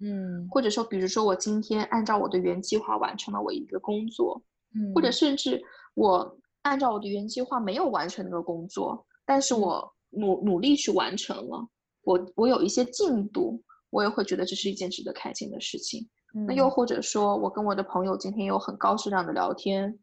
[0.00, 4.42] 嗯，或者说比如说我今天按照我的原计划完成了我一个工作，
[4.74, 5.62] 嗯，或者甚至
[5.94, 11.68] 我按照我的原计划没有完成那个工作，但是我努努力去完成了，
[12.02, 16.08] 我我有一些进度，我也会觉得这是一件值得开心的事情。
[16.46, 19.98] 那又或者说，我跟我的朋友今天有很高质量的聊天，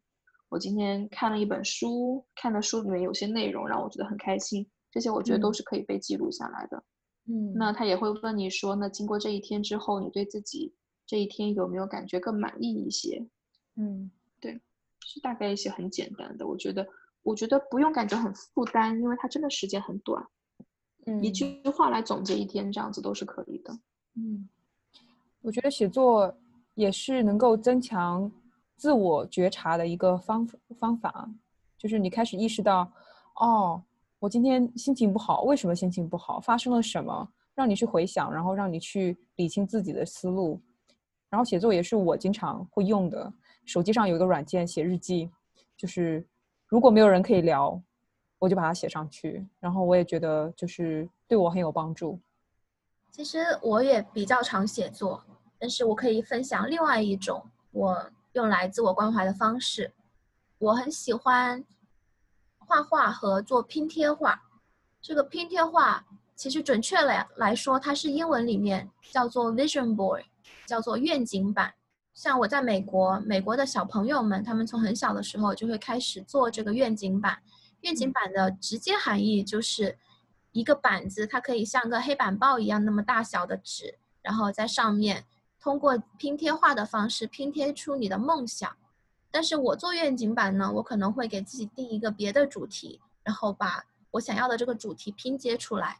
[0.54, 6.80] 我今天看了一本书，看的书里面有些内容让我觉得很开心，这些我觉得都是可以被记录下来的。
[7.26, 10.72] 嗯，那他也会问你说，那经过这一天之后，你对自己
[11.08, 13.26] 这一天有没有感觉更满意一些？
[13.74, 14.08] 嗯，
[14.40, 14.60] 对，
[15.04, 16.46] 是大概一些很简单的。
[16.46, 16.86] 我觉得，
[17.24, 20.24] 我觉得不用感觉很负担，因为它真的时间很短。
[21.06, 23.76] 嗯，一句话来总结一天，这样子都是可以的。
[24.14, 24.48] 嗯，
[25.40, 26.32] 我觉得写作
[26.74, 28.30] 也是能够增强
[28.76, 30.46] 自我觉察的一个方
[30.78, 31.28] 方法，
[31.78, 32.90] 就是你开始意识到，
[33.36, 33.82] 哦，
[34.18, 36.40] 我今天心情不好，为什么心情不好？
[36.40, 37.28] 发生了什么？
[37.54, 40.60] 让你去回想，然后让你去理清自己的思路。
[41.30, 43.32] 然后写作也是我经常会用的，
[43.64, 45.30] 手机上有一个软件写日记，
[45.76, 46.26] 就是
[46.66, 47.80] 如果没有人可以聊。
[48.40, 52.18] 我就把它写上去，然后我也觉得就是对我很有帮助。
[53.10, 55.24] 其实我也比较常写作，
[55.58, 59.92] 但是我可以分享另外一种我用来自我关怀的方式。
[60.58, 61.64] 我很喜欢
[62.58, 64.42] 画画和做拼贴画。
[65.00, 70.24] 这个拼贴画其实准确来来说，它是英文里面叫做 vision board，
[70.66, 71.74] 叫做愿景板。
[72.12, 77.42] 像我在美国，美国的小朋友们，他们从很小的时候就会开始做这个愿景板。
[77.82, 79.98] 愿景板的直接含义就是
[80.52, 85.26] 一个板子，它可以像个黑板报一样那么大小的纸，然后在上面
[85.64, 88.70] 通过拼贴画的方式拼贴出你的梦想。
[89.30, 95.98] 但是我做愿景板呢，我可能会给自己定一个别的主题，然后把我想要的这个主题拼接出来。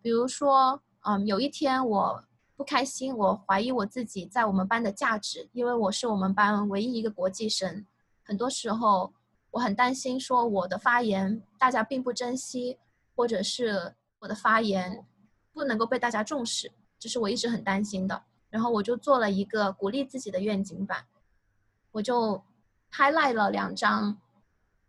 [0.00, 2.24] 比如说，嗯，有一天我
[2.56, 7.84] 不开心，我怀疑我自己在我们班的价值，因为我是我们班唯一一个国际生，
[8.22, 9.12] 很多时候。
[9.50, 12.76] 我很担心，说我的发言大家并不珍惜，
[13.14, 15.06] 或者是我的发言
[15.52, 18.20] 不能够被大家重视，这是我一直很担心的。
[18.54, 21.06] 然后我就做了一个鼓励自己的愿景板，
[21.90, 22.40] 我就
[22.92, 24.16] highlight 了两张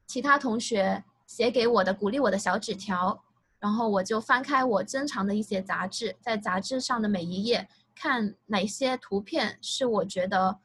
[0.05, 3.23] 其他同学写给我的鼓励我的小纸条，
[3.57, 10.59] 然后我就翻开我珍藏的一些杂志，在杂志上的每一页看哪些图片是我觉得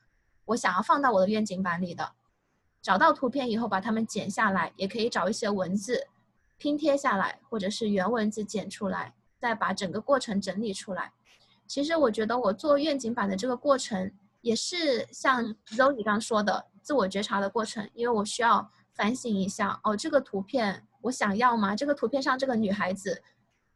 [0.44, 2.12] 我想要放到我的愿景板里的。
[2.82, 6.06] 找到图片以后，把它们剪下来，也可以找一些文字
[6.58, 11.14] 拼贴下来，或者是原文字剪出来，再把整个过程整理出来。
[11.70, 21.76] 其实我觉得我做愿景版的这个过程，也是像 Zoe 刚说的自我觉察的过程，因为我需要反省一下，哦，这个图片我想要吗？
[21.76, 23.22] 这个图片上这个女孩子，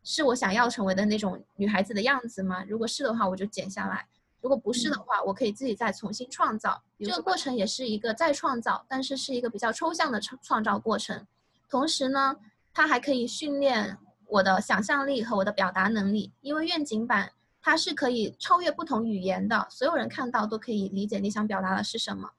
[0.02, 2.64] 是我想要成为的那种女孩子的样子吗？
[2.64, 4.04] 如果是的话，我就剪下来。
[4.40, 6.82] 如果不是的话，我可以自己再重新创造。
[6.98, 11.24] 这个过程也是一个再创造，但是是一个比较抽象的创创造过程。
[11.70, 12.34] 同时呢，
[12.72, 16.32] 它还可以训练我的想象力和我的表达能力。
[16.40, 17.30] 因为愿景板
[17.64, 22.30] 它是可以超越不同语言的，所有人看到都可以理解你想表达的是什么。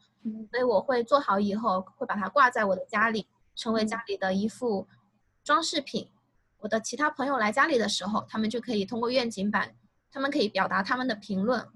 [0.51, 4.87] 所以我会做好以后会把它挂在我的家里，成为家里的一副
[5.43, 6.09] 装饰品。
[6.59, 9.73] 我的其他朋友来家里的时候，他们就可以通过愿景板，
[10.11, 11.67] 他们可以表达他们的评论。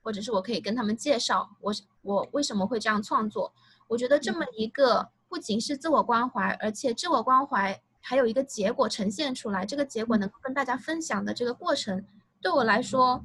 [0.00, 3.52] 或者是我可以跟他们介绍我我为什么会这样创作？
[3.88, 12.02] 我觉得这么一个不仅是自我关怀，而且自我关怀还有一个结果呈现出来，这个结果能够跟大家分享的这个过程，
[12.40, 13.22] 对我来说，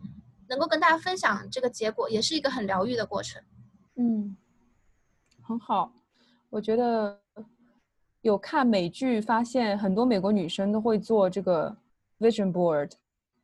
[0.48, 3.42] 能够跟大家分享这个结果，也是一个很疗愈的过程。
[3.96, 4.36] 嗯，
[5.42, 5.92] 很好。
[6.50, 7.20] 我觉得
[8.22, 11.76] 有看美剧，发现很多美国女生都会做这个
[12.20, 12.92] vision board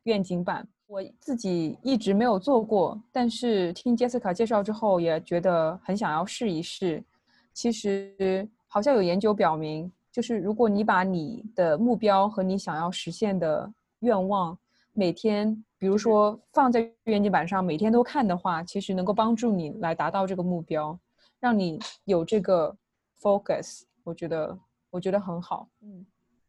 [0.04, 0.66] 愿景板。
[0.86, 7.02] 我自己一直没有做过，但是听杰斯卡介绍之后，也觉得很想要试一试。
[7.52, 14.58] 其实好像有研究表明，就是如果你把你的目标和你想要实现的愿望，
[14.92, 20.98] 每天比如说放在愿景板上，每天都看的话，其实能够帮助你来达到这个目标，
[21.38, 22.76] 让你有这个
[23.20, 23.82] focus。
[24.02, 24.58] 我觉得
[24.90, 25.68] 我觉得很好。
[25.80, 26.04] 嗯，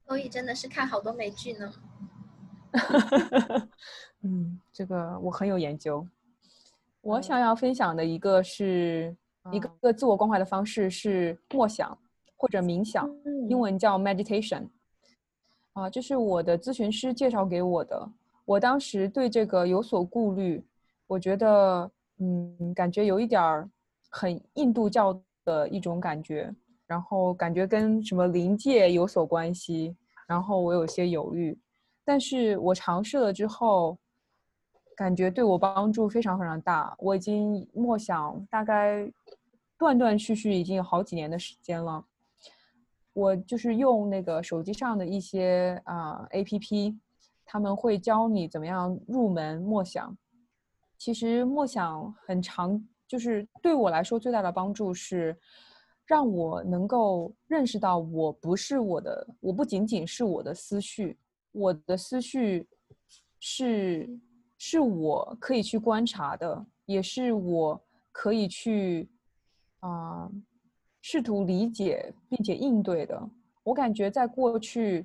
[0.07, 1.73] 所以真的是看好多美剧呢。
[4.23, 6.05] 嗯，这个我很有研究。
[7.01, 9.15] 我想要分享的一个是
[9.51, 11.97] 一个自我关怀的方式是默想
[12.35, 13.09] 或者冥想，
[13.49, 14.67] 英文叫 meditation。
[15.73, 18.09] 啊，这是我的咨询师介绍给我的。
[18.45, 20.63] 我当时对这个有所顾虑，
[21.07, 21.89] 我觉得
[22.19, 23.69] 嗯，感觉有一点儿
[24.09, 26.53] 很印度教的一种感觉，
[26.85, 29.95] 然后感觉跟什么灵界有所关系，
[30.27, 31.57] 然后我有些犹豫。
[32.03, 33.97] 但是我尝试了之后。
[34.93, 36.93] 感觉对我帮助非常非常大。
[36.99, 39.11] 我已经默想大概
[39.75, 42.05] 断断续续已经有好几年的时间了。
[43.13, 46.99] 我就是用那个手机上的一些啊 A P P，
[47.51, 50.17] 他们会教你怎么样入门默想。
[50.97, 55.37] 其实默想很长，就是对我来说最大的帮助是
[56.05, 61.17] 让我能够认识到我不是我的，我不仅仅是我的思绪，
[61.51, 62.65] 我的思绪
[63.39, 64.09] 是。
[64.63, 69.09] 是我可以去观察的，也是我可以去
[69.79, 70.29] 啊
[71.01, 73.19] 试图理解并且应对的。
[73.63, 75.03] 我感觉在过去，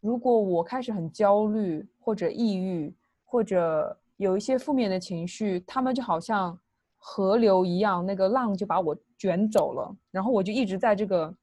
[0.00, 2.92] 如果我开始很焦虑或者抑郁，
[3.24, 6.58] 或者有一些负面的情绪，他们就好像
[6.98, 11.34] 河流一样，那个浪就把我卷走了，然后我就一直在这个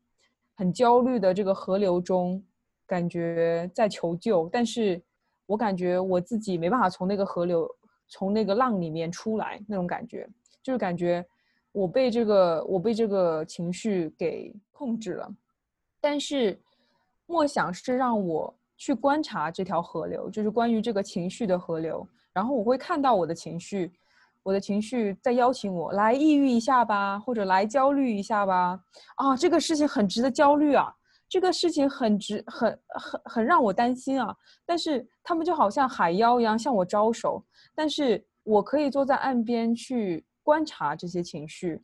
[0.55, 2.43] 很焦虑的这个河流中，
[2.85, 5.01] 感觉在求救，但是
[5.45, 7.69] 我感觉我自己没办法从那个河流、
[8.07, 10.27] 从那个浪里面出来，那种感觉。
[10.63, 11.25] 就是感觉
[11.71, 15.31] 我被这个我被这个情绪给控制了。
[16.01, 16.59] 但是，
[17.27, 22.07] 默想是让我去观察这条河流，就是关于这个情绪的河流。
[22.33, 23.91] 然后我会看到我的情绪，
[24.43, 28.79] 我的情绪在邀请我来抑郁一下吧，或者来焦虑一下吧。
[29.15, 30.93] 啊，这个事情很值得焦虑啊，
[31.27, 34.33] 这个事情很值，很很很让我担心啊。
[34.65, 37.43] 但是他们就好像海妖一样向我招手，
[37.75, 41.81] 但是我可以坐在岸边去观察这些情绪，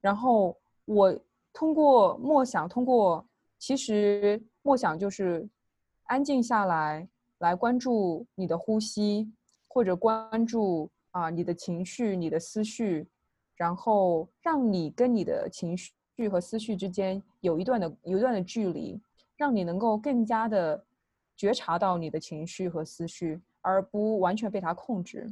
[0.00, 1.14] 然后我
[1.52, 3.22] 通过默想，通过。
[3.60, 5.48] 其实默想就是
[6.04, 9.30] 安静下来，来关注你的呼吸，
[9.66, 13.06] 或者关注啊你的情绪、你的思绪，
[13.56, 19.00] 然后让你跟你的情绪和思绪之间有一段的有一段的距离，
[19.36, 20.84] 让你能够更加的
[21.36, 25.26] 觉察到你的情绪和思绪，而不完全被它控制。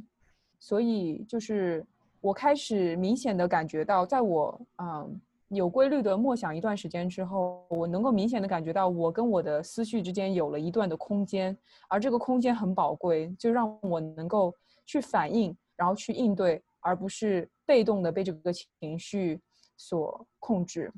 [0.59, 1.85] 所以就是
[2.21, 5.21] 我开始明显的感觉到，在我嗯。
[5.49, 14.53] 有规律的默想一段时间之后，我能够明显的感觉到我跟我的思绪之间有了一段的空间，而这个空间很宝贵，就让我能够
[14.85, 19.41] 去反应，然后去应对，而不是被动的被这个情绪
[19.77, 20.91] 所控制。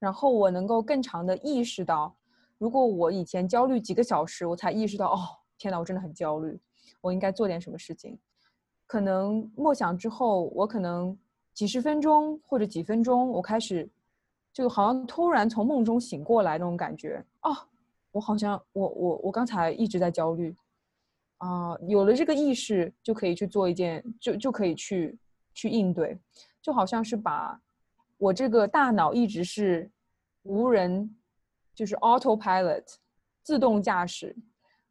[0.00, 2.16] 然后我能够更长的意识到，
[2.58, 5.18] 如果我以前焦虑几个小时，我才意识到，哦，
[5.56, 6.60] 天哪，我真的很焦虑，
[7.00, 8.18] 我应该做点什么事情。
[8.86, 11.16] 可能默想之后，我可能。
[11.58, 13.90] 几十分钟或者几分钟，我开始
[14.52, 17.20] 就好像突然从梦中醒过来那种感觉。
[17.42, 17.50] 哦，
[18.12, 20.54] 我好像我我我刚才一直在焦虑。
[21.38, 25.18] 啊，有了这个意识就可以去做一件，就就可以去
[25.52, 26.16] 去应对，
[26.62, 27.60] 就好像是把
[28.18, 29.90] 我这个大脑一直是
[30.44, 31.12] 无人，
[31.74, 32.84] 就是 autopilot
[33.42, 34.36] 自动驾驶，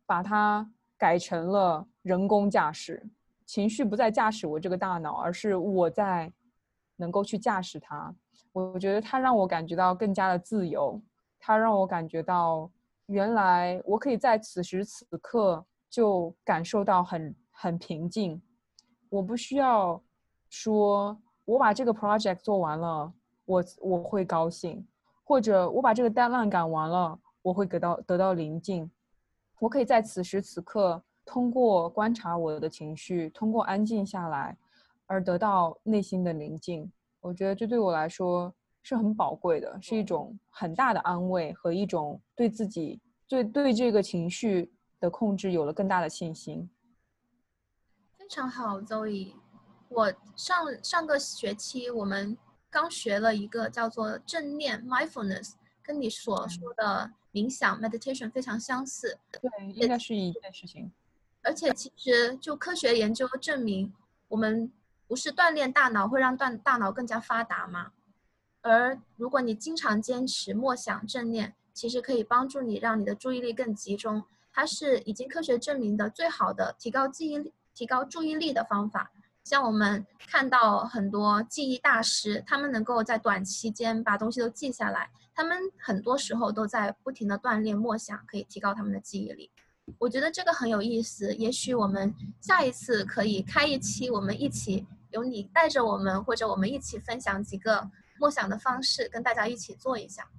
[0.05, 3.07] 把它改成了人工驾驶，
[3.45, 6.29] 情绪不再驾驶我这个大脑，而是我在。
[6.97, 8.13] 能够去驾驶它，
[8.51, 11.01] 我觉得它让我感觉到更加的自由，
[11.39, 12.69] 它让我感觉到
[13.05, 18.41] 原来我可以在此时此刻就感受到很很平静，
[19.09, 20.01] 我不需要
[20.49, 23.13] 说我把这个 project 做完了，
[23.45, 24.85] 我我会高兴，
[25.23, 28.91] 或者我把这个 deadline 赶完了，我会得到得到宁静，
[29.59, 34.57] 我可以在此时此刻通过观察我的情绪，通过安静下来。
[35.07, 36.91] 而得到内心的宁静，
[37.21, 38.53] 我觉得这对我来说
[38.83, 46.69] 是很宝贵的，是一种很大的安慰和一种对自己、对对这个情绪的控制有了更大的信心。
[48.17, 49.33] 非常好，周易。
[49.87, 52.37] 我上上个学期我们
[52.69, 59.17] 刚学了一个叫做正念 （mindfulness），跟你所说的冥想 （meditation） 非常相似。
[59.31, 60.91] 对，应该是一件事情。
[61.43, 63.93] 而且其实就科学研究证明，
[64.27, 64.69] 我们。
[65.07, 67.91] 不是锻炼大脑会让大大脑更加发达吗？
[68.61, 74.23] 而如果你经常坚持默想正念，其实可以帮助你让你的注意力更集中。
[74.51, 79.11] 它是已经科学证明的最好的提高记忆力、提高注意力的方法。
[79.43, 89.49] 像我们看到很多记忆大师，他们能够在短期间把东西都记下来，他们很多时候都在不停的锻炼默想，可以提高他们的记忆力。
[89.99, 94.85] 我觉得这个很有意思，也许我们下一次可以开一期，我们一起。
[95.11, 97.89] 由你带着我们，或者我们一起分享几个
[98.19, 100.29] 默想的方式，跟大家一起做一下。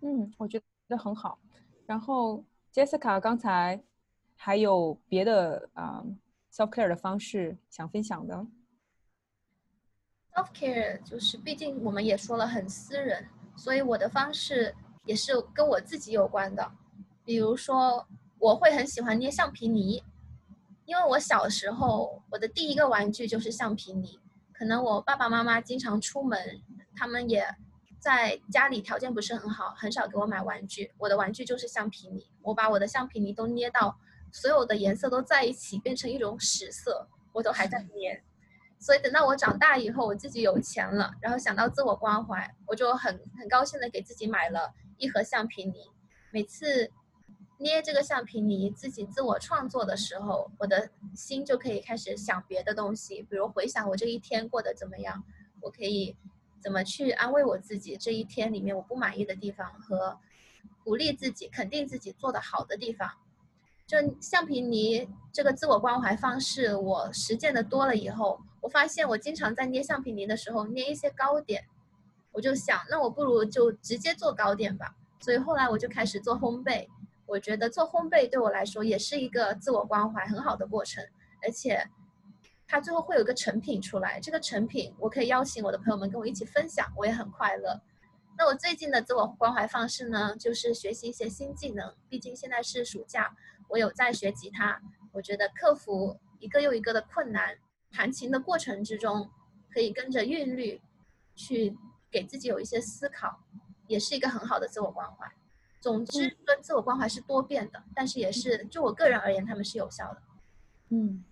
[0.00, 1.38] 嗯，我觉得很好。
[1.86, 3.82] 然后，Jessica 刚才
[4.36, 6.02] 还有别的啊
[6.52, 8.46] self care 的方式想分享的
[10.34, 14.74] ？self care 就是，毕竟我们也说了很私人，所以我的方式
[15.04, 16.72] 也是跟我自己有关的。
[17.24, 18.06] 比如说，
[18.38, 20.02] 我会很喜欢捏橡皮泥。
[20.84, 24.18] 因为我小时候，我的第一个玩具就是橡皮泥。
[24.52, 26.60] 可能我爸爸妈妈经常出门，
[26.94, 27.46] 他们也
[27.98, 30.92] 在家里条件不是很好，很少给我买玩具。
[30.98, 32.26] 我的玩具就是橡皮泥。
[32.42, 33.96] 我把我的橡皮泥都捏到
[34.32, 38.22] 所有的颜色都在一起，变成一种屎色，我都还在捏。
[38.78, 45.90] 所以等到我长大以后，我自己有钱了，然后想到自我关怀，我就很很高兴的给自己买了一盒橡皮泥。
[46.30, 46.90] 每次。
[47.62, 55.22] 捏这个橡皮泥，自己自我创作的时候，我的心就可以开始想别的东西，比如回想我这一天过得怎么样，
[55.60, 56.16] 我可以
[56.60, 60.18] 怎么去安慰我自己这一天里面我不满意的地方和
[60.84, 63.08] 鼓励自己、肯定自己做得好的地方。
[63.86, 71.64] 就橡皮泥这个自我关怀方式，我实践的多了以后，我发现我经常在捏橡皮泥的时候捏一些糕点，
[72.32, 74.96] 我就想，那我不如就直接做糕点吧。
[75.20, 76.88] 所以后来我就开始做烘焙。
[77.32, 81.02] 我觉得做烘焙对我来说也是一个自我关怀很好的过程，
[81.42, 81.82] 而且
[82.68, 84.20] 它最后会有个成品出来。
[84.20, 87.80] 这个成品我可以邀请我的朋友们跟我一起分享，我也很快乐。
[88.36, 91.94] 那我最近的自我关怀方式呢，就是学习一些新技能。
[92.10, 93.34] 毕竟现在是暑假，
[93.70, 94.82] 我有在学吉他。
[95.12, 97.56] 我觉得克服一个又一个的困难，
[97.90, 99.30] 弹琴的过程之中，
[99.72, 100.82] 可以跟着韵律
[101.34, 101.74] 去
[102.10, 103.40] 给自己有一些思考，
[103.86, 105.26] 也是一个很好的自我关怀。
[105.82, 110.22] 总之，跟自我关怀是多变的，但是也是就我个人而言，他们是有效的。
[110.90, 111.24] 嗯，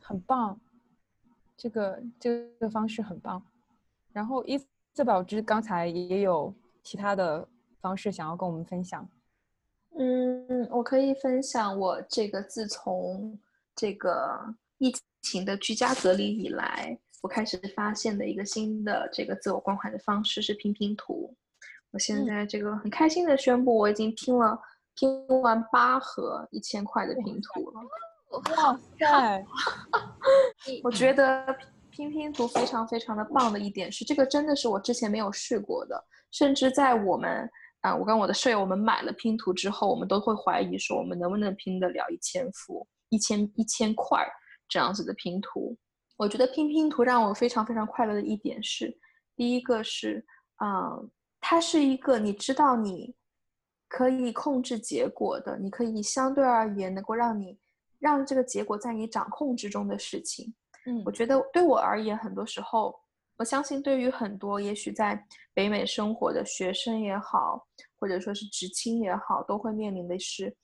[0.00, 0.60] 很棒，
[1.56, 3.42] 这个这个方式很棒。
[4.12, 4.56] 然后伊
[4.94, 7.48] 斯宝芝刚才也有其他的
[7.80, 9.08] 方式想要跟我们分享。
[9.98, 13.36] 嗯，我可以分享我这个自从
[13.74, 21.34] 这个疫情的居家隔离以来，我开始发现的一个新的这个自我关怀的方式是拼拼图。
[21.92, 24.56] 我现在这个很开心的宣布，我已经拼了
[24.94, 27.80] 拼完八盒一千块的拼图了。
[28.56, 29.44] 哇塞！
[30.84, 31.44] 我觉得
[31.90, 36.00] 拼拼图非常非常的棒的一点是，这个真的是我之前没有试过的。
[36.30, 44.24] 甚至在我们啊，我跟我的舍友我们买了拼图之后，我们都会怀疑说，我们能不能拼得了一千幅、一千一千块
[44.68, 45.76] 这样子的拼图。
[46.16, 48.96] 我觉得拼拼图让我非常非常快乐的一点是，
[49.34, 50.24] 第一个是
[50.54, 50.96] 啊。
[51.50, 53.12] 它是一个你知道你
[53.88, 57.58] 可以控制结果的，你可以相对而言能够让你
[57.98, 60.54] 让这个结果在你掌控之中的事情。
[60.86, 62.94] 嗯，我觉得对我而言，很多时候，
[63.36, 65.20] 我相信对于很多也许在
[65.52, 67.66] 北美生活的学生也好，
[67.98, 70.56] 或者说是职青也好，都会面临的是，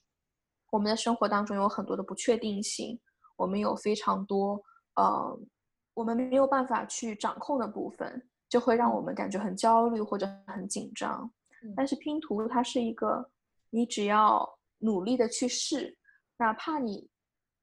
[0.71, 2.97] 我们的生活当中有很多的不确定性，
[3.35, 4.63] 我们有非常多
[4.95, 5.37] 呃，
[5.95, 8.29] 我们没有办法去掌控的部分。
[8.57, 11.31] 就会让我们感觉很焦虑或者很紧张，
[11.77, 13.31] 但是拼图它是一个，
[13.69, 15.95] 你只要努力的去试，
[16.39, 17.07] 哪怕你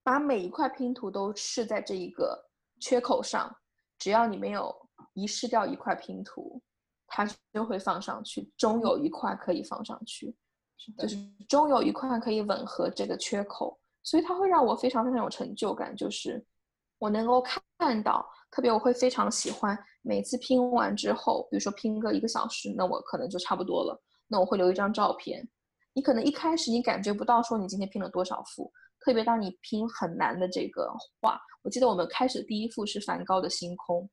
[0.04, 2.48] 把每一块拼图都试在这一个
[2.80, 3.52] 缺口上，
[3.98, 4.72] 只要你没有
[5.14, 6.62] 遗失掉一块拼图，
[7.08, 10.36] 它就会放上去，终有一块可以放上去，
[11.00, 11.18] 就是
[11.50, 16.46] 终有一块可以吻合这个缺口，所以它会让我非常非常有成就感，就是
[17.00, 17.44] 我能够
[17.80, 18.30] 看到。
[18.52, 24.00] 特别我会非常喜欢每次拼完之后，比如说拼个一个小时，那我可能就差不多了。
[24.28, 25.48] 那我会留一张照片。
[25.94, 30.92] 你可能一开始你感觉不到说你今天拼了多少幅，特别当你拼很难的这个
[31.22, 34.10] 画，我记得我们开始第一幅是梵高的星空，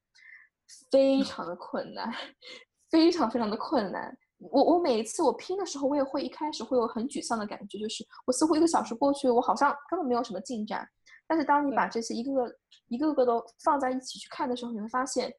[0.90, 2.12] 非常的困难，
[2.90, 4.16] 非常非常的困难。
[4.38, 10.86] 我我每一次我拼的时候，我也会一开始会有很沮丧的感觉，就是我似乎一个小时过去，我好像根本没有什么进展。
[11.26, 12.56] 但是当你把这些一个个、
[12.88, 15.32] 一个个都放在一起去看的时候，你会发现，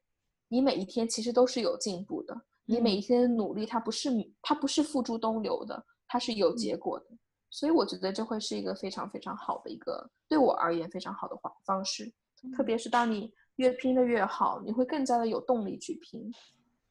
[0.52, 2.38] 你每一天其实都是有进步的。
[2.66, 4.10] 你每一天的努力，它不是
[4.42, 7.06] 它不是付诸东流的，它是有结果的。
[7.48, 12.12] 所以我觉得这会是一个非常非常好的一个对我而言非常好的方方式。
[12.54, 16.30] 特别是当你越拼的越好，你会更加的有动力去拼。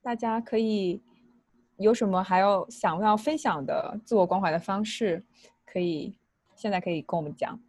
[0.01, 0.99] 大家可以
[1.78, 5.24] 有什么还要想要分享的自我关怀的方式，
[5.68, 6.18] 可以
[6.55, 7.62] 现在可以跟我们讲。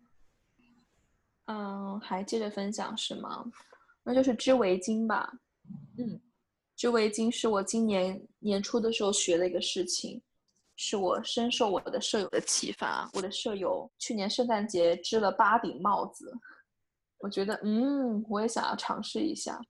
[1.49, 3.45] 嗯，还接着分享是吗？
[4.03, 5.34] 那就是织围巾吧。
[5.99, 6.20] 嗯，
[6.76, 10.22] 织围巾是我今年年初的时候学的一个事情，
[10.76, 13.11] 是我深受我的舍友的启发。
[13.14, 16.32] 我的舍友去年圣诞节织了八顶帽子，
[17.18, 19.61] 我觉得嗯，我也想要尝试一下。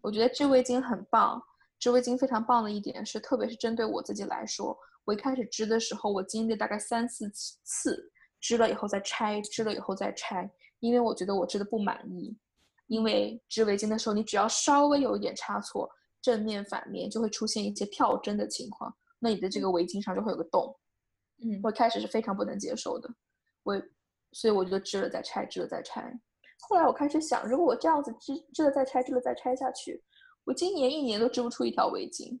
[0.00, 1.42] 我觉得织围巾很棒，
[1.78, 7.28] 织围巾非常棒的一点是，特别是针对我自己来说，我一开始织的时候，我经历大概三四
[7.62, 10.50] 次，织了以后再拆，织了以后再拆。
[10.78, 12.34] 因为我觉得我织的不满意，
[12.90, 15.88] 因为织围巾的时候，你只要稍微有一点差错，
[16.20, 20.76] 正面反面就会出现一些跳针的情况，那你的这个围巾上就会有个洞。
[21.38, 23.08] 嗯，我开始是非常不能接受的，
[23.62, 23.80] 我，
[24.32, 26.12] 所以我就织了再拆，织了再拆。
[26.68, 30.02] 后来我开始想，如果我这样子织织了再拆，织了再拆下去，
[30.42, 32.38] 我今年一年都织不出一条围巾。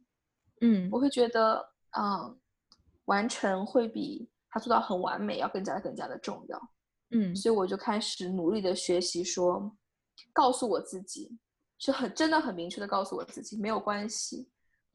[0.62, 1.64] 嗯，我会觉得，
[1.96, 2.36] 嗯，
[3.04, 6.60] 完成会比它做到很完美要更加更加的重要。
[7.12, 9.74] 嗯，所以我就开始努力的学习，说，
[10.32, 11.30] 告诉我自己，
[11.78, 14.48] 是很真的很明确的告诉我自己，没有关系，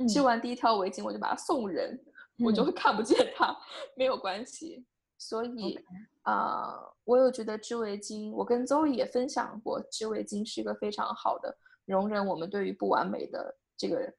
[0.07, 1.99] 织完第一条围巾我就把它送人，
[2.39, 3.55] 我就会看不见它，
[3.95, 4.85] 没有关系。
[5.17, 5.79] 所以
[6.23, 14.13] 呃，我有觉得织围巾，我跟邹毅也分享过，织围巾是一个非常好的容忍我们对于不完美的这个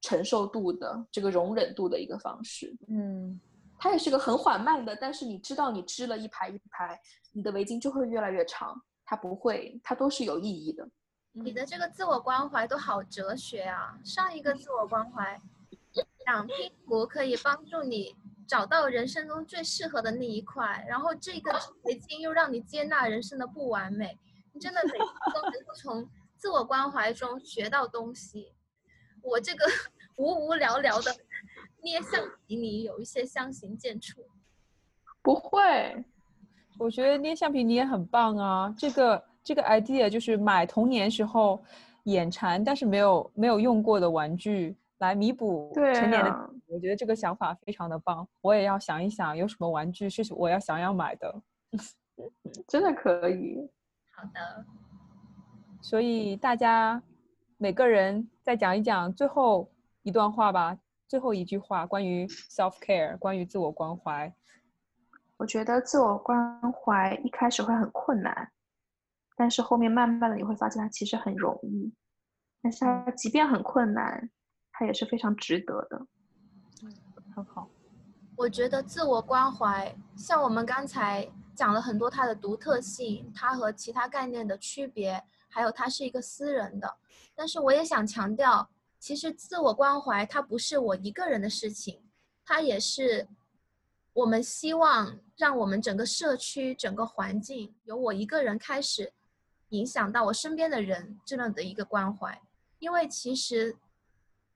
[0.00, 2.74] 承受度的这个容忍度的一个方式。
[2.88, 3.38] 嗯，
[3.78, 6.98] 它也是个很缓慢的，但是你知道，你织了一排一排，
[7.32, 8.80] 你的围巾就会越来越长。
[9.10, 10.86] 它不会，它都是有意义的。
[11.32, 13.98] 你的这个自我关怀都好哲学啊！
[14.04, 15.40] 上一个自我关怀，
[16.26, 18.14] 讲拼图可以帮助你
[18.46, 24.18] 找到人生中最适合的那一块，然后这个围巾又让你接纳人生的不完美。
[24.52, 24.98] 你真的每次
[25.34, 26.06] 都能够从
[26.36, 28.52] 自我关怀中学到东西。
[29.22, 29.64] 我这个
[30.16, 31.16] 无无聊聊的
[31.82, 34.16] 捏橡皮泥有一些相形见绌。
[35.22, 36.04] 不会。
[36.78, 38.74] 我觉得捏橡皮泥也很棒啊！
[38.78, 41.62] 这个这个 idea 就是买童年时候
[42.04, 46.50] 眼馋但是没有没有用过的玩具来弥补成年的。
[46.66, 51.42] 我觉得这个想法非常的棒，我也要想一想有什么玩具是我要想要买的。
[52.68, 53.68] 真的可以。
[54.14, 54.64] 好的。
[55.82, 57.02] 所以大家
[57.56, 59.68] 每个人再讲一讲最后
[60.02, 64.32] 一段话吧，最后一句话关于 self care，关于自我关怀。
[65.38, 68.50] 我觉得自我关怀一开始会很困难，
[69.36, 71.94] 但是后面慢慢的你会发现它其实很容易。
[72.60, 74.28] 但是它即便很困难，
[74.72, 76.06] 它也是非常值得的。
[76.82, 76.92] 嗯，
[77.36, 77.70] 很好。
[78.36, 86.96] 我觉得自我关怀，像我们刚才讲了很多它的独特性，它和其他概念的区别，还有它是一个私人的。
[87.36, 88.68] 但是我也想强调，
[88.98, 92.02] 其实自我关怀它不是我一个人的事情，
[92.44, 93.28] 它也是。
[94.18, 99.12] 我们希望让我们整个社区、整个环境由我一个人开始，
[99.68, 102.40] 影响到我身边的人这样的一个关怀。
[102.80, 103.76] 因为其实，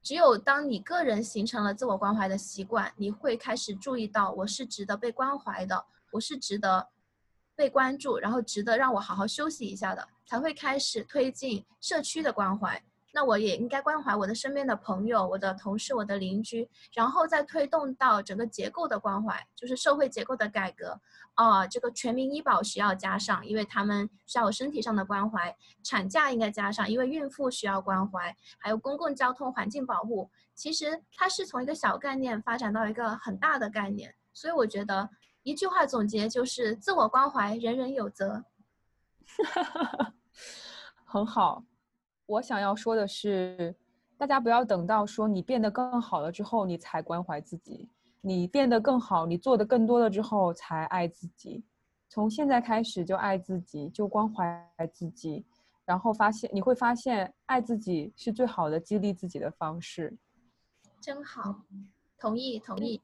[0.02, 6.88] 只有当你个人形成了自我关怀的习惯，你会开始注意到我是值得被关怀的，我是值得
[7.54, 12.82] 被关注，然后值得让我好好休息一下的，才会开始推进社区的关怀。
[13.12, 21.00] 那我也应该关怀我的身边的朋友、我的同事、我的邻居，然后再推动到整个结构的关怀，就是社会结构的改革。
[21.34, 30.30] 啊，这个全民医保需要加上，因为他们需要有身体上的关怀；产假应该加上，因为孕妇需要关怀；还有公共交通、环境保护。
[30.54, 35.08] 其实它是从一个小概念发展到一个很大的概念，所以我觉得
[35.42, 38.44] 一句话总结就是自我关怀，人人有责。
[41.06, 41.64] 很好。
[42.26, 43.74] 我想要说的是，
[44.16, 47.88] 大家不要等到说你变得更好了之后，你才关怀自己。
[48.24, 51.64] 你变得更好，你做的更多了之后，才爱自己。
[52.08, 55.44] 从现在开始就爱自己，就关怀自己，
[55.84, 60.16] 然后发现你会发现，爱自己是最好的激励自己的方式。
[61.00, 61.62] 真好，
[62.16, 63.00] 同意同意。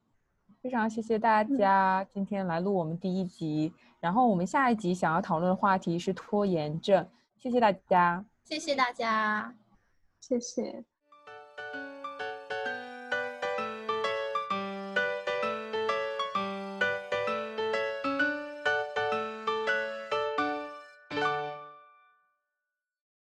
[0.62, 7.04] 非常谢谢大家今天来录我们第一集，然后我们下一集想要讨论的话题是拖延症。
[7.36, 8.24] 谢谢大家。
[8.48, 9.54] 谢谢大家，
[10.22, 10.82] 谢谢。